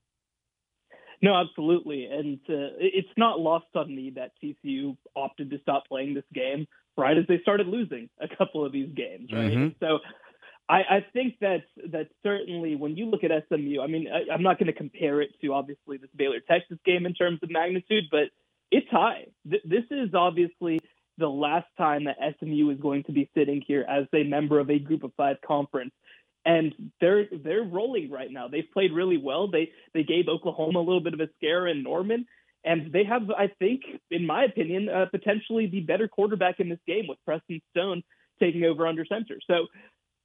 No, 1.22 1.36
absolutely, 1.36 2.06
and 2.06 2.40
uh, 2.48 2.74
it's 2.78 3.08
not 3.16 3.38
lost 3.38 3.66
on 3.76 3.94
me 3.94 4.12
that 4.16 4.32
TCU 4.42 4.96
opted 5.14 5.50
to 5.50 5.60
stop 5.60 5.86
playing 5.86 6.14
this 6.14 6.24
game 6.34 6.66
right 6.96 7.16
as 7.16 7.24
they 7.28 7.38
started 7.40 7.68
losing 7.68 8.10
a 8.20 8.26
couple 8.36 8.66
of 8.66 8.72
these 8.72 8.92
games, 8.94 9.30
right? 9.32 9.52
Mm-hmm. 9.52 9.68
So 9.78 10.00
I, 10.68 10.78
I, 10.78 11.06
think 11.12 11.34
that 11.40 11.62
that 11.90 12.08
certainly 12.22 12.76
when 12.76 12.96
you 12.96 13.06
look 13.06 13.24
at 13.24 13.30
SMU, 13.48 13.80
I 13.80 13.86
mean, 13.86 14.08
I, 14.08 14.34
am 14.34 14.42
not 14.42 14.58
going 14.58 14.66
to 14.66 14.72
compare 14.72 15.20
it 15.20 15.30
to 15.42 15.54
obviously 15.54 15.96
this 15.96 16.10
Baylor 16.14 16.40
Texas 16.40 16.78
game 16.84 17.06
in 17.06 17.14
terms 17.14 17.38
of 17.42 17.50
magnitude, 17.50 18.04
but 18.10 18.30
it's 18.70 18.88
high. 18.90 19.26
Th- 19.48 19.62
this 19.64 19.84
is 19.90 20.14
obviously 20.14 20.80
the 21.18 21.28
last 21.28 21.66
time 21.78 22.04
that 22.04 22.16
SMU 22.38 22.70
is 22.70 22.80
going 22.80 23.04
to 23.04 23.12
be 23.12 23.30
sitting 23.36 23.62
here 23.66 23.84
as 23.88 24.06
a 24.14 24.24
member 24.24 24.58
of 24.58 24.70
a 24.70 24.78
Group 24.78 25.04
of 25.04 25.12
Five 25.16 25.36
conference. 25.46 25.92
And 26.44 26.74
they're 27.00 27.26
they're 27.30 27.62
rolling 27.62 28.10
right 28.10 28.30
now. 28.30 28.48
They've 28.48 28.70
played 28.72 28.92
really 28.92 29.16
well. 29.16 29.48
They 29.48 29.70
they 29.94 30.02
gave 30.02 30.26
Oklahoma 30.28 30.80
a 30.80 30.86
little 30.86 31.00
bit 31.00 31.14
of 31.14 31.20
a 31.20 31.28
scare 31.36 31.68
in 31.68 31.84
Norman, 31.84 32.26
and 32.64 32.92
they 32.92 33.04
have, 33.04 33.30
I 33.30 33.48
think, 33.58 33.82
in 34.10 34.26
my 34.26 34.44
opinion, 34.44 34.88
uh, 34.88 35.06
potentially 35.10 35.66
the 35.66 35.80
better 35.80 36.08
quarterback 36.08 36.60
in 36.60 36.68
this 36.68 36.78
game 36.86 37.06
with 37.08 37.18
Preston 37.24 37.60
Stone 37.70 38.02
taking 38.40 38.64
over 38.64 38.86
under 38.86 39.04
center. 39.04 39.38
So 39.46 39.66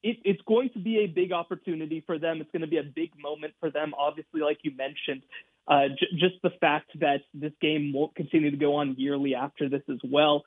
it, 0.03 0.17
it's 0.23 0.41
going 0.47 0.69
to 0.73 0.80
be 0.80 0.99
a 0.99 1.08
big 1.08 1.32
opportunity 1.32 2.03
for 2.06 2.19
them. 2.19 2.41
It's 2.41 2.51
going 2.51 2.62
to 2.62 2.67
be 2.67 2.77
a 2.77 2.84
big 2.84 3.12
moment 3.19 3.53
for 3.60 3.71
them. 3.71 3.93
Obviously, 3.97 4.41
like 4.41 4.60
you 4.63 4.71
mentioned, 4.75 5.23
uh, 5.67 5.89
j- 5.99 6.17
just 6.17 6.36
the 6.43 6.51
fact 6.62 6.91
that 6.99 7.21
this 7.34 7.53
game 7.62 7.91
won't 7.93 8.15
continue 8.15 8.51
to 8.51 8.58
go 8.58 8.75
on 8.75 8.95
yearly 8.97 9.36
after 9.36 9.67
this 9.67 9.82
as 9.89 9.99
well. 10.03 10.43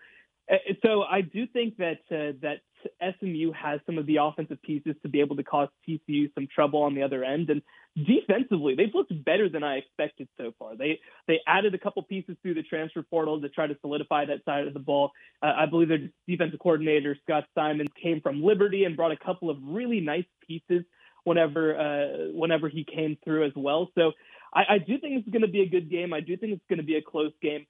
Uh, 0.51 0.57
so 0.85 1.03
I 1.03 1.21
do 1.21 1.47
think 1.47 1.77
that 1.79 2.01
uh, 2.11 2.39
that 2.43 2.61
SMU 3.01 3.53
has 3.53 3.81
some 3.87 3.99
of 3.99 4.07
the 4.07 4.17
offensive 4.17 4.61
pieces 4.63 4.95
to 5.03 5.09
be 5.09 5.21
able 5.21 5.37
to 5.37 5.43
cause 5.43 5.69
TCU 5.89 6.33
some 6.35 6.49
trouble 6.55 6.83
on 6.83 6.95
the 6.95 7.03
other 7.03 7.25
end. 7.25 7.51
And 7.51 7.63
defensively, 7.97 8.75
they've 8.75 8.95
looked 8.95 9.13
better 9.25 9.49
than 9.49 9.63
I 9.63 9.77
expected 9.77 10.29
so 10.39 10.53
far. 10.59 10.77
They 10.77 11.01
they 11.27 11.41
added 11.47 11.75
a 11.75 11.79
couple 11.79 12.03
pieces 12.03 12.37
through 12.43 12.55
the 12.55 12.63
transfer 12.63 13.03
portal 13.03 13.41
to 13.41 13.49
try 13.49 13.67
to 13.67 13.77
solidify 13.81 14.27
that 14.27 14.45
side 14.45 14.67
of 14.67 14.75
the 14.75 14.81
ball. 14.81 15.13
Uh, 15.43 15.53
I 15.57 15.67
believe 15.67 15.89
their 15.89 16.09
defensive 16.27 16.61
coordinator 16.61 17.17
Scott 17.23 17.45
Symons 17.55 17.91
came 18.01 18.21
from 18.21 18.43
Liberty 18.43 18.85
and 18.85 18.97
brought 18.97 19.13
a 19.13 19.17
couple 19.17 19.51
of 19.51 19.59
really 19.63 20.01
nice 20.01 20.27
pieces 20.47 20.85
whenever 21.25 21.79
uh, 21.79 22.33
whenever 22.33 22.69
he 22.69 22.85
came 22.85 23.17
through 23.25 23.47
as 23.47 23.53
well. 23.57 23.89
So 23.95 24.13
I, 24.55 24.75
I 24.75 24.79
do 24.79 24.99
think 24.99 25.19
it's 25.19 25.29
going 25.29 25.43
to 25.43 25.49
be 25.49 25.63
a 25.63 25.69
good 25.69 25.91
game. 25.91 26.13
I 26.13 26.21
do 26.21 26.37
think 26.37 26.53
it's 26.53 26.65
going 26.69 26.79
to 26.79 26.85
be 26.85 26.97
a 26.97 27.03
close 27.03 27.33
game. 27.43 27.67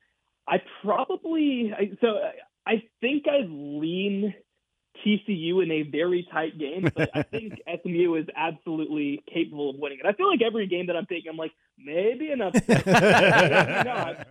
I 0.49 0.63
probably 0.83 1.73
I, 1.77 1.91
so 2.01 2.19
I 2.67 2.83
think 3.01 3.25
I 3.29 3.47
lean 3.47 4.35
TCU 5.05 5.63
in 5.63 5.71
a 5.71 5.83
very 5.83 6.27
tight 6.31 6.59
game, 6.59 6.91
but 6.95 7.11
I 7.15 7.23
think 7.23 7.55
SMU 7.83 8.17
is 8.17 8.27
absolutely 8.37 9.23
capable 9.33 9.71
of 9.71 9.77
winning 9.77 9.99
it. 10.03 10.07
I 10.07 10.13
feel 10.13 10.29
like 10.29 10.41
every 10.43 10.67
game 10.67 10.87
that 10.89 10.97
I'm 10.97 11.07
taking, 11.07 11.31
I'm 11.31 11.37
like, 11.37 11.53
maybe 11.79 12.31
enough, 12.31 12.55
maybe 12.69 12.91
not. 12.91 14.27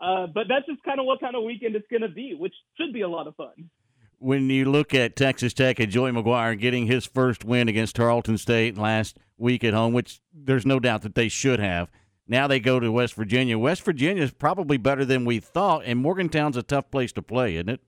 Uh, 0.00 0.26
but 0.26 0.46
that's 0.48 0.66
just 0.66 0.82
kind 0.82 0.98
of 0.98 1.06
what 1.06 1.20
kind 1.20 1.36
of 1.36 1.42
weekend 1.44 1.76
it's 1.76 1.86
going 1.88 2.02
to 2.02 2.08
be, 2.08 2.34
which 2.34 2.54
should 2.76 2.92
be 2.92 3.02
a 3.02 3.08
lot 3.08 3.26
of 3.26 3.36
fun. 3.36 3.70
When 4.18 4.50
you 4.50 4.66
look 4.66 4.94
at 4.94 5.16
Texas 5.16 5.54
Tech 5.54 5.80
and 5.80 5.90
Joey 5.90 6.10
McGuire 6.10 6.58
getting 6.58 6.86
his 6.86 7.06
first 7.06 7.44
win 7.44 7.68
against 7.68 7.96
Tarleton 7.96 8.36
State 8.36 8.76
last 8.76 9.18
week 9.38 9.64
at 9.64 9.72
home, 9.72 9.94
which 9.94 10.20
there's 10.34 10.66
no 10.66 10.78
doubt 10.78 11.02
that 11.02 11.14
they 11.14 11.28
should 11.28 11.58
have. 11.58 11.90
Now 12.28 12.46
they 12.46 12.60
go 12.60 12.78
to 12.78 12.92
West 12.92 13.14
Virginia. 13.14 13.58
West 13.58 13.82
Virginia 13.82 14.22
is 14.22 14.30
probably 14.30 14.76
better 14.76 15.04
than 15.04 15.24
we 15.24 15.40
thought, 15.40 15.82
and 15.84 15.98
Morgantown's 15.98 16.56
a 16.56 16.62
tough 16.62 16.90
place 16.90 17.12
to 17.12 17.22
play, 17.22 17.56
isn't 17.56 17.70
it? 17.70 17.80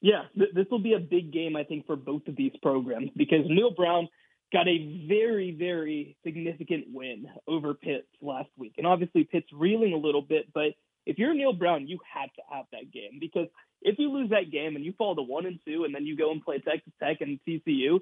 Yeah, 0.00 0.24
th- 0.36 0.50
this 0.54 0.66
will 0.70 0.78
be 0.82 0.94
a 0.94 0.98
big 0.98 1.32
game, 1.32 1.56
I 1.56 1.64
think, 1.64 1.86
for 1.86 1.96
both 1.96 2.26
of 2.28 2.36
these 2.36 2.52
programs 2.62 3.10
because 3.16 3.46
Neal 3.48 3.70
Brown 3.74 4.08
got 4.52 4.68
a 4.68 5.06
very, 5.08 5.56
very 5.58 6.16
significant 6.24 6.86
win 6.92 7.26
over 7.48 7.74
Pitt 7.74 8.06
last 8.20 8.50
week. 8.56 8.74
And 8.78 8.86
obviously, 8.86 9.24
Pitt's 9.24 9.52
reeling 9.52 9.92
a 9.92 9.96
little 9.96 10.22
bit, 10.22 10.52
but 10.52 10.74
if 11.06 11.18
you're 11.18 11.34
Neal 11.34 11.52
Brown, 11.52 11.88
you 11.88 11.98
have 12.12 12.32
to 12.34 12.42
have 12.50 12.66
that 12.72 12.92
game 12.92 13.18
because 13.20 13.48
if 13.82 13.98
you 13.98 14.10
lose 14.10 14.30
that 14.30 14.50
game 14.50 14.76
and 14.76 14.84
you 14.84 14.92
fall 14.98 15.14
to 15.14 15.22
one 15.22 15.46
and 15.46 15.58
two, 15.66 15.84
and 15.84 15.94
then 15.94 16.04
you 16.04 16.16
go 16.16 16.32
and 16.32 16.42
play 16.42 16.58
Texas 16.58 16.92
Tech 17.02 17.18
and 17.20 17.38
TCU, 17.48 18.00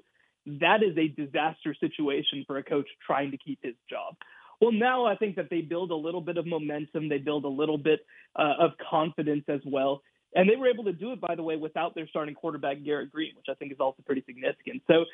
that 0.59 0.81
is 0.83 0.97
a 0.97 1.07
disaster 1.07 1.75
situation 1.79 2.43
for 2.47 2.57
a 2.57 2.63
coach 2.63 2.87
trying 3.05 3.31
to 3.31 3.37
keep 3.37 3.59
his 3.61 3.75
job. 3.89 4.15
Well, 4.61 4.71
now 4.71 5.05
I 5.05 5.15
think 5.15 5.35
that 5.35 5.49
they 5.49 5.61
build 5.61 5.91
a 5.91 5.95
little 5.95 6.21
bit 6.21 6.37
of 6.37 6.45
momentum, 6.45 7.09
they 7.09 7.17
build 7.17 7.45
a 7.45 7.49
little 7.49 7.77
bit 7.77 7.99
uh, 8.35 8.53
of 8.59 8.71
confidence 8.89 9.43
as 9.47 9.61
well. 9.65 10.01
And 10.35 10.49
they 10.49 10.57
were 10.57 10.67
able 10.67 10.83
to 10.83 10.93
do 10.93 11.13
it, 11.13 11.21
by 11.21 11.35
the 11.35 11.43
way, 11.43 11.55
without 11.55 11.95
their 11.95 12.07
starting 12.07 12.35
quarterback, 12.35 12.83
Garrett 12.83 13.11
Greene, 13.11 13.33
which 13.37 13.45
I 13.49 13.53
think 13.53 13.71
is 13.71 13.79
also 13.79 14.03
pretty 14.05 14.23
significant. 14.27 14.83
So 14.85 15.05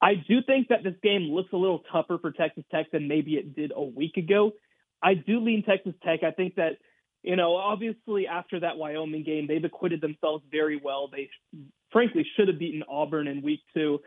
I 0.00 0.14
do 0.14 0.42
think 0.46 0.68
that 0.68 0.84
this 0.84 0.94
game 1.02 1.22
looks 1.22 1.52
a 1.52 1.56
little 1.56 1.82
tougher 1.90 2.18
for 2.20 2.30
Texas 2.30 2.64
Tech 2.70 2.90
than 2.92 3.08
maybe 3.08 3.32
it 3.32 3.56
did 3.56 3.72
a 3.74 3.82
week 3.82 4.16
ago. 4.18 4.52
I 5.02 5.14
do 5.14 5.40
lean 5.40 5.64
Texas 5.64 5.94
Tech. 6.04 6.22
I 6.22 6.32
think 6.32 6.56
that, 6.56 6.76
you 7.22 7.34
know, 7.34 7.56
obviously 7.56 8.26
after 8.26 8.60
that 8.60 8.76
Wyoming 8.76 9.24
game, 9.24 9.46
they've 9.46 9.64
acquitted 9.64 10.00
themselves 10.00 10.44
very 10.50 10.78
well. 10.82 11.08
They 11.10 11.30
frankly 11.90 12.26
should 12.36 12.48
have 12.48 12.58
beaten 12.58 12.84
Auburn 12.88 13.26
in 13.26 13.42
week 13.42 13.60
two. 13.74 14.00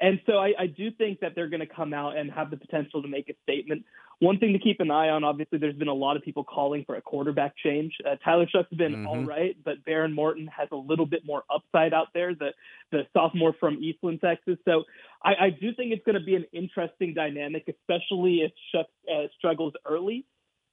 And 0.00 0.20
so 0.26 0.34
I, 0.34 0.52
I 0.58 0.66
do 0.66 0.90
think 0.90 1.20
that 1.20 1.34
they're 1.34 1.48
going 1.48 1.60
to 1.60 1.66
come 1.66 1.94
out 1.94 2.16
and 2.16 2.30
have 2.30 2.50
the 2.50 2.56
potential 2.56 3.00
to 3.02 3.08
make 3.08 3.30
a 3.30 3.34
statement. 3.42 3.84
One 4.18 4.38
thing 4.38 4.52
to 4.52 4.58
keep 4.58 4.80
an 4.80 4.90
eye 4.90 5.08
on, 5.08 5.24
obviously, 5.24 5.58
there's 5.58 5.76
been 5.76 5.88
a 5.88 5.94
lot 5.94 6.16
of 6.16 6.22
people 6.22 6.44
calling 6.44 6.84
for 6.86 6.96
a 6.96 7.02
quarterback 7.02 7.54
change. 7.62 7.92
Uh, 8.04 8.16
Tyler 8.24 8.46
Shough's 8.46 8.66
been 8.76 8.92
mm-hmm. 8.92 9.06
all 9.06 9.22
right, 9.24 9.56
but 9.62 9.84
Behren 9.86 10.14
Morton 10.14 10.48
has 10.48 10.68
a 10.72 10.76
little 10.76 11.06
bit 11.06 11.22
more 11.24 11.44
upside 11.54 11.92
out 11.92 12.08
there, 12.14 12.34
the, 12.34 12.50
the 12.92 13.02
sophomore 13.12 13.54
from 13.58 13.82
Eastland, 13.82 14.20
Texas. 14.22 14.56
So 14.64 14.84
I, 15.22 15.46
I 15.46 15.50
do 15.50 15.74
think 15.74 15.92
it's 15.92 16.04
going 16.04 16.18
to 16.18 16.24
be 16.24 16.34
an 16.34 16.46
interesting 16.52 17.14
dynamic, 17.14 17.64
especially 17.68 18.40
if 18.40 18.52
Shough 18.74 18.84
uh, 19.10 19.28
struggles 19.38 19.74
early. 19.86 20.24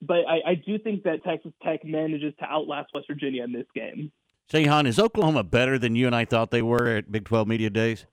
But 0.02 0.26
I, 0.28 0.52
I 0.52 0.56
do 0.56 0.78
think 0.78 1.04
that 1.04 1.24
Texas 1.24 1.54
Tech 1.64 1.86
manages 1.86 2.34
to 2.40 2.46
outlast 2.46 2.90
West 2.94 3.08
Virginia 3.10 3.44
in 3.44 3.54
this 3.54 3.68
game. 3.74 4.12
Shehan, 4.52 4.86
is 4.86 5.00
Oklahoma 5.00 5.44
better 5.44 5.80
than 5.80 5.96
you 5.96 6.08
and 6.08 6.16
I 6.16 6.26
thought 6.26 6.52
they 6.52 6.62
were 6.62 6.88
at 6.88 7.12
Big 7.12 7.24
12 7.26 7.48
Media 7.48 7.70
Days? 7.70 8.06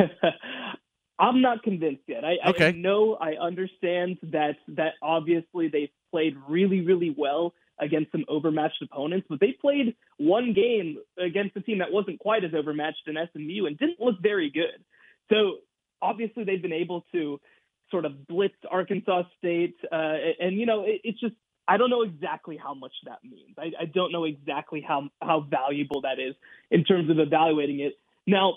I'm 1.18 1.42
not 1.42 1.62
convinced 1.62 2.04
yet. 2.06 2.24
I, 2.24 2.50
okay. 2.50 2.68
I 2.68 2.70
know, 2.72 3.14
I 3.14 3.32
understand 3.34 4.18
that 4.32 4.56
that 4.68 4.94
obviously 5.02 5.68
they've 5.68 5.90
played 6.10 6.34
really, 6.48 6.80
really 6.80 7.14
well 7.16 7.52
against 7.78 8.12
some 8.12 8.24
overmatched 8.28 8.82
opponents, 8.82 9.26
but 9.28 9.40
they 9.40 9.54
played 9.60 9.94
one 10.18 10.52
game 10.54 10.98
against 11.18 11.56
a 11.56 11.60
team 11.60 11.78
that 11.78 11.92
wasn't 11.92 12.18
quite 12.18 12.44
as 12.44 12.52
overmatched 12.54 13.06
in 13.06 13.16
SMU 13.32 13.66
and 13.66 13.78
didn't 13.78 14.00
look 14.00 14.16
very 14.22 14.50
good. 14.50 14.84
So 15.30 15.58
obviously 16.02 16.44
they've 16.44 16.60
been 16.60 16.72
able 16.72 17.04
to 17.12 17.40
sort 17.90 18.04
of 18.04 18.26
blitz 18.26 18.54
Arkansas 18.70 19.24
State, 19.38 19.76
uh, 19.90 20.14
and 20.38 20.56
you 20.56 20.66
know 20.66 20.84
it, 20.84 21.00
it's 21.04 21.20
just 21.20 21.34
I 21.68 21.76
don't 21.76 21.90
know 21.90 22.02
exactly 22.02 22.56
how 22.56 22.74
much 22.74 22.92
that 23.06 23.18
means. 23.22 23.56
I, 23.58 23.72
I 23.82 23.84
don't 23.86 24.12
know 24.12 24.24
exactly 24.24 24.84
how 24.86 25.08
how 25.20 25.40
valuable 25.40 26.02
that 26.02 26.18
is 26.18 26.34
in 26.70 26.84
terms 26.84 27.10
of 27.10 27.18
evaluating 27.18 27.80
it. 27.80 27.94
Now 28.26 28.54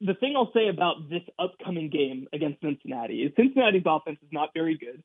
the 0.00 0.14
thing 0.14 0.34
I'll 0.36 0.52
say 0.52 0.68
about 0.68 1.08
this 1.08 1.22
upcoming 1.38 1.90
game 1.90 2.26
against 2.32 2.60
Cincinnati 2.60 3.22
is 3.22 3.32
Cincinnati's 3.36 3.84
offense 3.86 4.18
is 4.22 4.28
not 4.32 4.50
very 4.54 4.76
good. 4.76 5.02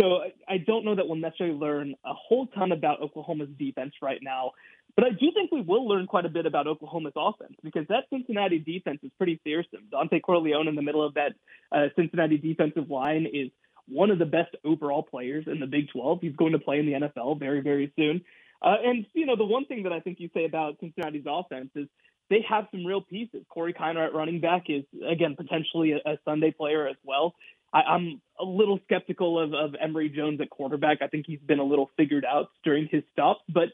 So 0.00 0.20
I 0.48 0.56
don't 0.58 0.84
know 0.84 0.94
that 0.94 1.06
we'll 1.06 1.16
necessarily 1.18 1.56
learn 1.56 1.94
a 2.04 2.14
whole 2.14 2.46
ton 2.46 2.72
about 2.72 3.02
Oklahoma's 3.02 3.50
defense 3.58 3.92
right 4.00 4.20
now. 4.22 4.52
But 4.96 5.04
I 5.04 5.10
do 5.10 5.30
think 5.34 5.52
we 5.52 5.60
will 5.60 5.86
learn 5.86 6.06
quite 6.06 6.26
a 6.26 6.30
bit 6.30 6.46
about 6.46 6.66
Oklahoma's 6.66 7.12
offense 7.16 7.54
because 7.62 7.86
that 7.88 8.04
Cincinnati 8.10 8.58
defense 8.58 9.00
is 9.02 9.10
pretty 9.16 9.40
fearsome. 9.44 9.88
Dontay 9.92 10.22
Corleone 10.22 10.68
in 10.68 10.74
the 10.74 10.82
middle 10.82 11.04
of 11.04 11.14
that 11.14 11.32
uh, 11.70 11.88
Cincinnati 11.96 12.38
defensive 12.38 12.90
line 12.90 13.26
is 13.30 13.50
one 13.86 14.10
of 14.10 14.18
the 14.18 14.26
best 14.26 14.54
overall 14.64 15.02
players 15.02 15.44
in 15.46 15.60
the 15.60 15.66
Big 15.66 15.88
12. 15.92 16.20
He's 16.20 16.36
going 16.36 16.52
to 16.52 16.58
play 16.58 16.78
in 16.78 16.86
the 16.86 16.92
NFL 16.92 17.38
very, 17.38 17.60
very 17.60 17.92
soon. 17.96 18.22
Uh, 18.62 18.76
and, 18.84 19.06
you 19.12 19.26
know, 19.26 19.36
the 19.36 19.44
one 19.44 19.64
thing 19.66 19.82
that 19.84 19.92
I 19.92 20.00
think 20.00 20.20
you 20.20 20.30
say 20.34 20.44
about 20.44 20.76
Cincinnati's 20.80 21.24
offense 21.26 21.70
is 21.74 21.88
they 22.32 22.44
have 22.48 22.64
some 22.70 22.86
real 22.86 23.02
pieces. 23.02 23.44
Corey 23.50 23.74
Kiner 23.74 24.06
at 24.06 24.14
running 24.14 24.40
back 24.40 24.64
is 24.68 24.84
again 25.06 25.36
potentially 25.36 25.92
a, 25.92 26.12
a 26.12 26.18
Sunday 26.24 26.50
player 26.50 26.88
as 26.88 26.96
well. 27.04 27.34
I, 27.74 27.94
am 27.94 28.20
a 28.40 28.44
little 28.44 28.80
skeptical 28.84 29.38
of, 29.38 29.54
of 29.54 29.74
Emory 29.80 30.08
Jones 30.08 30.40
at 30.40 30.50
quarterback. 30.50 30.98
I 31.02 31.08
think 31.08 31.26
he's 31.26 31.40
been 31.40 31.58
a 31.58 31.64
little 31.64 31.90
figured 31.96 32.24
out 32.24 32.48
during 32.64 32.88
his 32.90 33.02
stops, 33.12 33.40
but 33.48 33.68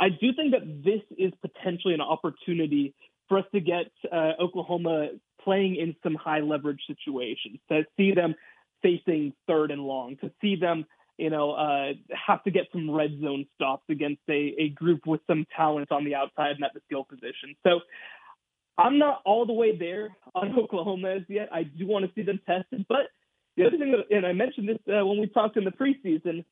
I 0.00 0.08
do 0.08 0.32
think 0.34 0.52
that 0.52 0.82
this 0.84 1.02
is 1.16 1.32
potentially 1.40 1.94
an 1.94 2.00
opportunity 2.00 2.94
for 3.28 3.38
us 3.38 3.44
to 3.52 3.60
get 3.60 3.90
uh, 4.10 4.32
Oklahoma 4.40 5.08
playing 5.42 5.76
in 5.76 5.94
some 6.02 6.14
high 6.14 6.40
leverage 6.40 6.80
situations, 6.86 7.58
to 7.68 7.84
see 7.96 8.12
them 8.12 8.34
facing 8.82 9.32
third 9.46 9.70
and 9.70 9.82
long, 9.82 10.16
to 10.20 10.30
see 10.40 10.56
them 10.56 10.86
you 11.18 11.30
know, 11.30 11.50
uh, 11.52 11.92
have 12.26 12.42
to 12.44 12.50
get 12.50 12.68
some 12.72 12.90
red 12.90 13.10
zone 13.20 13.44
stops 13.56 13.82
against 13.90 14.22
a, 14.30 14.54
a 14.58 14.68
group 14.70 15.06
with 15.06 15.20
some 15.26 15.44
talent 15.54 15.90
on 15.90 16.04
the 16.04 16.14
outside 16.14 16.52
and 16.52 16.64
at 16.64 16.72
the 16.74 16.80
skill 16.86 17.04
position. 17.04 17.56
So 17.64 17.80
I'm 18.78 18.98
not 18.98 19.20
all 19.26 19.44
the 19.44 19.52
way 19.52 19.76
there 19.76 20.16
on 20.34 20.56
Oklahoma 20.58 21.16
as 21.16 21.22
yet. 21.28 21.48
I 21.52 21.64
do 21.64 21.86
want 21.86 22.06
to 22.06 22.12
see 22.14 22.22
them 22.22 22.40
tested. 22.46 22.86
But 22.88 23.08
the 23.56 23.66
other 23.66 23.76
thing, 23.76 23.92
that, 23.92 24.16
and 24.16 24.24
I 24.24 24.32
mentioned 24.32 24.68
this 24.68 24.78
uh, 24.88 25.04
when 25.04 25.18
we 25.18 25.26
talked 25.26 25.56
in 25.56 25.64
the 25.64 25.72
preseason, 25.72 26.44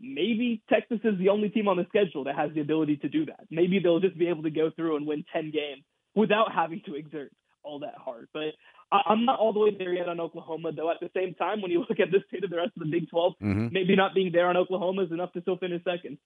maybe 0.00 0.62
Texas 0.70 1.00
is 1.02 1.18
the 1.18 1.28
only 1.28 1.48
team 1.48 1.66
on 1.66 1.76
the 1.76 1.86
schedule 1.88 2.24
that 2.24 2.36
has 2.36 2.52
the 2.54 2.60
ability 2.60 2.98
to 2.98 3.08
do 3.08 3.26
that. 3.26 3.40
Maybe 3.50 3.80
they'll 3.80 4.00
just 4.00 4.16
be 4.16 4.28
able 4.28 4.44
to 4.44 4.50
go 4.50 4.70
through 4.70 4.96
and 4.96 5.06
win 5.06 5.24
10 5.32 5.50
games 5.50 5.82
without 6.14 6.52
having 6.54 6.80
to 6.86 6.94
exert 6.94 7.32
all 7.64 7.78
that 7.80 7.94
hard. 7.96 8.28
But 8.32 8.54
I, 8.90 9.12
am 9.12 9.24
not 9.24 9.38
all 9.38 9.52
the 9.52 9.60
way 9.60 9.76
there 9.76 9.92
yet 9.92 10.08
on 10.08 10.20
Oklahoma, 10.20 10.72
though. 10.72 10.90
At 10.90 11.00
the 11.00 11.10
same 11.14 11.34
time, 11.34 11.62
when 11.62 11.70
you 11.70 11.80
look 11.80 12.00
at 12.00 12.10
the 12.10 12.22
state 12.28 12.44
of 12.44 12.50
the 12.50 12.56
rest 12.56 12.72
of 12.76 12.82
the 12.82 12.90
Big 12.90 13.08
12, 13.08 13.32
mm-hmm. 13.42 13.68
maybe 13.72 13.96
not 13.96 14.14
being 14.14 14.32
there 14.32 14.46
on 14.46 14.56
Oklahoma 14.56 15.02
is 15.02 15.12
enough 15.12 15.32
to 15.32 15.40
still 15.42 15.56
finish 15.56 15.82
second. 15.84 16.18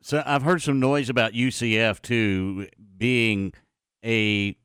So 0.00 0.22
I've 0.24 0.42
heard 0.42 0.62
some 0.62 0.78
noise 0.78 1.08
about 1.08 1.32
UCF 1.32 2.00
too 2.02 2.68
being 2.96 3.52
a 4.04 4.56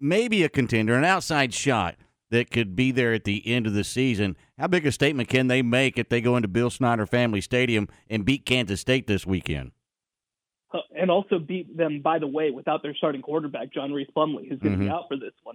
maybe 0.00 0.42
a 0.42 0.48
contender, 0.48 0.94
an 0.94 1.04
outside 1.04 1.52
shot 1.52 1.96
that 2.30 2.50
could 2.50 2.74
be 2.74 2.90
there 2.90 3.12
at 3.12 3.24
the 3.24 3.46
end 3.46 3.66
of 3.66 3.74
the 3.74 3.84
season. 3.84 4.36
How 4.58 4.66
big 4.66 4.86
a 4.86 4.92
statement 4.92 5.28
can 5.28 5.48
they 5.48 5.62
make 5.62 5.98
if 5.98 6.08
they 6.08 6.20
go 6.20 6.36
into 6.36 6.48
Bill 6.48 6.70
Snyder 6.70 7.06
Family 7.06 7.40
Stadium 7.40 7.88
and 8.08 8.24
beat 8.24 8.46
Kansas 8.46 8.80
State 8.80 9.06
this 9.06 9.26
weekend? 9.26 9.72
Uh, 10.74 10.80
and 10.98 11.08
also 11.08 11.38
beat 11.38 11.76
them, 11.76 12.00
by 12.02 12.18
the 12.18 12.26
way, 12.26 12.50
without 12.50 12.82
their 12.82 12.96
starting 12.96 13.22
quarterback, 13.22 13.72
John 13.72 13.92
Rhys 13.92 14.08
Plumlee, 14.16 14.48
who's 14.48 14.58
going 14.58 14.72
to 14.72 14.78
mm-hmm. 14.78 14.86
be 14.86 14.90
out 14.90 15.04
for 15.06 15.16
this 15.16 15.32
one. 15.44 15.54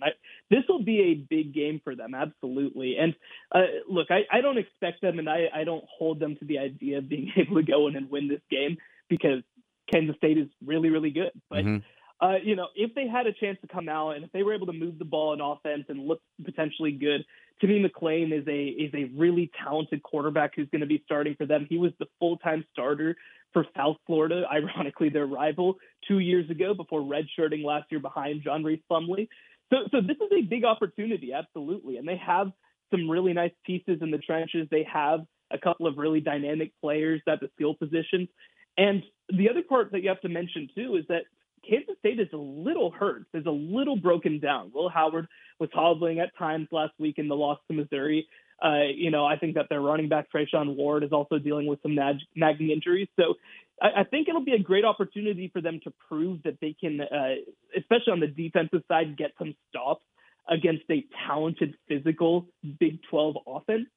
This 0.50 0.64
will 0.70 0.82
be 0.82 1.02
a 1.02 1.14
big 1.16 1.54
game 1.54 1.82
for 1.84 1.94
them, 1.94 2.16
absolutely. 2.16 2.96
And 2.98 3.14
uh, 3.52 3.82
look, 3.90 4.08
I, 4.12 4.22
I 4.32 4.40
don't 4.40 4.58
expect 4.58 5.02
them, 5.02 5.20
and 5.20 5.30
I, 5.30 5.48
I 5.54 5.66
don't 5.66 5.84
hold 5.98 6.22
them 6.22 6.38
to 6.38 6.46
the 6.46 6.60
idea 6.60 7.00
of 7.00 7.10
being 7.10 7.34
able 7.38 7.58
to 7.58 7.64
go 7.64 7.90
in 7.90 7.98
and 7.98 8.10
win 8.10 8.30
this 8.30 8.40
game 8.50 8.78
because 9.10 9.44
Kansas 9.92 10.16
State 10.16 10.38
is 10.38 10.48
really, 10.66 10.90
really 10.90 11.12
good. 11.12 11.32
But 11.50 11.66
mm-hmm. 11.66 11.78
Uh, 12.22 12.36
you 12.44 12.54
know, 12.54 12.68
if 12.76 12.94
they 12.96 13.08
had 13.08 13.28
a 13.28 13.32
chance 13.32 13.58
to 13.62 13.68
come 13.68 13.88
out 13.88 14.12
and 14.18 14.26
if 14.26 14.32
they 14.34 14.44
were 14.44 14.54
able 14.54 14.66
to 14.66 14.74
move 14.74 15.00
the 15.00 15.06
ball 15.06 15.32
in 15.32 15.40
offense 15.40 15.86
and 15.88 16.06
look 16.06 16.22
potentially 16.44 16.92
good, 16.92 17.24
Timmy 17.62 17.82
McClain 17.82 18.38
is 18.38 18.46
a 18.46 18.68
is 18.68 18.94
a 18.94 19.06
really 19.18 19.50
talented 19.64 20.04
quarterback 20.04 20.54
who's 20.56 20.68
going 20.70 20.82
to 20.82 20.88
be 20.88 21.02
starting 21.06 21.36
for 21.36 21.46
them. 21.46 21.66
He 21.70 21.78
was 21.78 21.92
the 21.98 22.08
full 22.20 22.38
time 22.38 22.66
starter 22.74 23.16
for 23.54 23.66
South 23.76 23.98
Florida, 24.06 24.44
ironically 24.52 25.10
their 25.10 25.26
rival, 25.26 25.76
two 26.08 26.20
years 26.20 26.50
ago 26.50 26.74
before 26.74 27.02
redshirting 27.02 27.64
last 27.64 27.86
year 27.92 28.00
behind 28.00 28.44
John 28.44 28.64
Rhys 28.64 28.80
Plumlee. 28.90 29.28
So, 29.72 29.78
so 29.92 30.02
this 30.02 30.18
is 30.18 30.32
a 30.32 30.42
big 30.42 30.66
opportunity, 30.66 31.32
absolutely, 31.34 31.98
and 31.98 32.08
they 32.08 32.18
have 32.18 32.52
some 32.92 33.10
really 33.10 33.34
nice 33.34 33.52
pieces 33.66 34.00
in 34.02 34.10
the 34.10 34.18
trenches. 34.18 34.68
They 34.72 34.88
have 34.92 35.22
a 35.52 35.58
couple 35.58 35.88
of 35.88 35.98
really 35.98 36.22
dynamic 36.22 36.72
players 36.82 37.22
at 37.28 37.40
the 37.40 37.50
skill 37.56 37.76
positions. 37.76 38.30
And 38.78 39.04
the 39.30 39.50
other 39.50 39.62
part 39.62 39.92
that 39.92 40.02
you 40.02 40.10
have 40.10 40.22
to 40.22 40.30
mention 40.30 40.70
too 40.76 40.96
is 40.96 41.06
that 41.10 41.24
Kansas 41.68 41.96
State 42.00 42.20
is 42.20 42.30
a 42.34 42.38
little 42.38 42.92
hurt, 42.92 43.26
is 43.34 43.46
a 43.46 43.52
little 43.52 43.98
broken 43.98 44.40
down. 44.40 44.72
Will 44.74 44.90
Howard 44.90 45.28
was 45.60 45.70
hobbling 45.74 46.20
at 46.20 46.36
times 46.38 46.68
last 46.72 46.94
week 46.98 47.16
in 47.18 47.28
the 47.28 47.36
loss 47.36 47.60
to 47.68 47.76
Missouri. 47.76 48.28
Uh, 48.62 48.84
you 48.94 49.10
know, 49.10 49.26
I 49.26 49.38
think 49.38 49.56
that 49.56 49.68
their 49.70 49.82
running 49.82 50.10
back 50.10 50.28
Treshaun 50.34 50.76
Ward 50.76 51.04
is 51.04 51.12
also 51.12 51.40
dealing 51.40 51.68
with 51.68 51.82
some 51.82 51.96
nag- 51.96 52.28
nagging 52.36 52.72
injuries. 52.72 53.08
So 53.18 53.36
I, 53.82 54.02
I, 54.02 54.04
think 54.04 54.28
it'll 54.28 54.44
be 54.44 54.54
a 54.54 54.60
great 54.60 54.84
opportunity 54.84 55.50
for 55.52 55.62
them 55.62 55.80
to 55.86 55.94
prove 56.10 56.44
that 56.44 56.58
they 56.60 56.76
can, 56.80 57.00
uh, 57.00 57.36
especially 57.78 58.12
on 58.12 58.20
the 58.20 58.28
defensive 58.28 58.84
side, 58.90 59.18
get 59.18 59.32
some 59.38 59.56
stops 59.70 60.04
against 60.50 60.84
a 60.90 61.06
talented, 61.28 61.76
physical 61.88 62.48
Big 62.80 63.00
12 63.10 63.38
offense. 63.48 63.88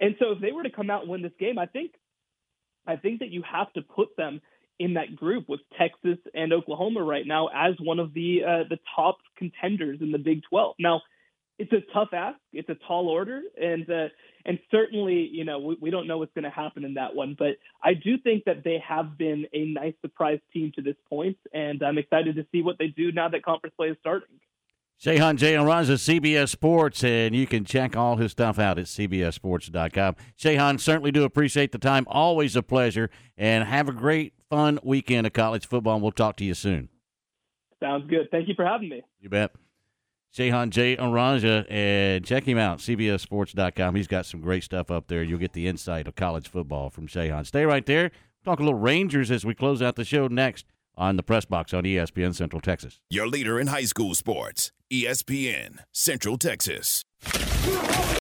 And 0.00 0.14
so 0.20 0.32
if 0.32 0.40
they 0.40 0.52
were 0.52 0.62
to 0.62 0.70
come 0.70 0.90
out 0.90 1.02
and 1.02 1.10
win 1.10 1.22
this 1.22 1.32
game, 1.38 1.58
I 1.58 1.66
think 1.66 1.92
I 2.86 2.96
think 2.96 3.20
that 3.20 3.30
you 3.30 3.42
have 3.42 3.72
to 3.72 3.82
put 3.82 4.16
them 4.16 4.40
in 4.78 4.94
that 4.94 5.16
group 5.16 5.48
with 5.48 5.60
Texas 5.78 6.18
and 6.34 6.52
Oklahoma 6.52 7.02
right 7.02 7.26
now 7.26 7.48
as 7.48 7.74
one 7.80 7.98
of 7.98 8.12
the 8.14 8.42
uh, 8.44 8.68
the 8.68 8.78
top 8.94 9.18
contenders 9.36 9.98
in 10.00 10.12
the 10.12 10.18
Big 10.18 10.42
12. 10.50 10.76
Now, 10.78 11.00
it's 11.58 11.72
a 11.72 11.80
tough 11.92 12.08
ask. 12.12 12.38
It's 12.52 12.68
a 12.68 12.76
tall 12.86 13.08
order, 13.08 13.40
and 13.60 13.88
uh, 13.88 14.08
and 14.44 14.58
certainly, 14.70 15.28
you 15.32 15.44
know, 15.44 15.58
we, 15.58 15.76
we 15.80 15.90
don't 15.90 16.06
know 16.06 16.18
what's 16.18 16.32
going 16.34 16.44
to 16.44 16.50
happen 16.50 16.84
in 16.84 16.94
that 16.94 17.14
one. 17.14 17.34
But 17.38 17.56
I 17.82 17.94
do 17.94 18.18
think 18.18 18.44
that 18.44 18.62
they 18.62 18.82
have 18.86 19.16
been 19.16 19.46
a 19.52 19.64
nice 19.66 19.94
surprise 20.02 20.38
team 20.52 20.72
to 20.76 20.82
this 20.82 20.96
point, 21.08 21.38
and 21.52 21.82
I'm 21.82 21.98
excited 21.98 22.36
to 22.36 22.46
see 22.52 22.62
what 22.62 22.76
they 22.78 22.88
do 22.88 23.10
now 23.12 23.28
that 23.28 23.42
conference 23.42 23.74
play 23.76 23.88
is 23.88 23.96
starting. 24.00 24.28
Shehan 25.00 25.36
Jayaraj 25.36 25.90
of 25.90 25.98
CBS 25.98 26.48
Sports, 26.48 27.04
and 27.04 27.34
you 27.34 27.46
can 27.46 27.64
check 27.64 27.96
all 27.96 28.16
his 28.16 28.32
stuff 28.32 28.58
out 28.58 28.78
at 28.78 28.86
CBSSports.com. 28.86 30.16
Shehan, 30.38 30.80
certainly 30.80 31.12
do 31.12 31.24
appreciate 31.24 31.72
the 31.72 31.78
time. 31.78 32.06
Always 32.08 32.56
a 32.56 32.62
pleasure, 32.62 33.10
and 33.36 33.64
have 33.64 33.88
a 33.88 33.92
great, 33.92 34.32
fun 34.48 34.78
weekend 34.82 35.26
of 35.26 35.34
college 35.34 35.66
football, 35.66 35.94
and 35.94 36.02
we'll 36.02 36.12
talk 36.12 36.36
to 36.36 36.44
you 36.44 36.54
soon. 36.54 36.88
Sounds 37.80 38.08
good. 38.08 38.30
Thank 38.30 38.48
you 38.48 38.54
for 38.54 38.64
having 38.64 38.88
me. 38.88 39.02
You 39.20 39.28
bet. 39.28 39.52
Shehan 40.34 40.70
J. 40.70 40.96
Aranja, 40.96 41.66
and 41.70 42.24
check 42.24 42.44
him 42.44 42.58
out, 42.58 42.78
CBSSports.com. 42.78 43.94
He's 43.94 44.06
got 44.06 44.26
some 44.26 44.40
great 44.40 44.64
stuff 44.64 44.90
up 44.90 45.08
there. 45.08 45.22
You'll 45.22 45.38
get 45.38 45.52
the 45.54 45.66
insight 45.66 46.06
of 46.06 46.14
college 46.14 46.48
football 46.48 46.90
from 46.90 47.06
Shehan. 47.08 47.46
Stay 47.46 47.64
right 47.64 47.84
there. 47.86 48.10
Talk 48.44 48.60
a 48.60 48.62
little 48.62 48.78
Rangers 48.78 49.30
as 49.30 49.44
we 49.44 49.54
close 49.54 49.82
out 49.82 49.96
the 49.96 50.04
show 50.04 50.28
next 50.28 50.66
on 50.96 51.16
the 51.16 51.22
Press 51.22 51.44
Box 51.44 51.74
on 51.74 51.84
ESPN 51.84 52.34
Central 52.34 52.60
Texas. 52.60 53.00
Your 53.10 53.26
leader 53.26 53.58
in 53.58 53.66
high 53.68 53.84
school 53.84 54.14
sports, 54.14 54.72
ESPN 54.92 55.80
Central 55.92 56.38
Texas. 56.38 57.02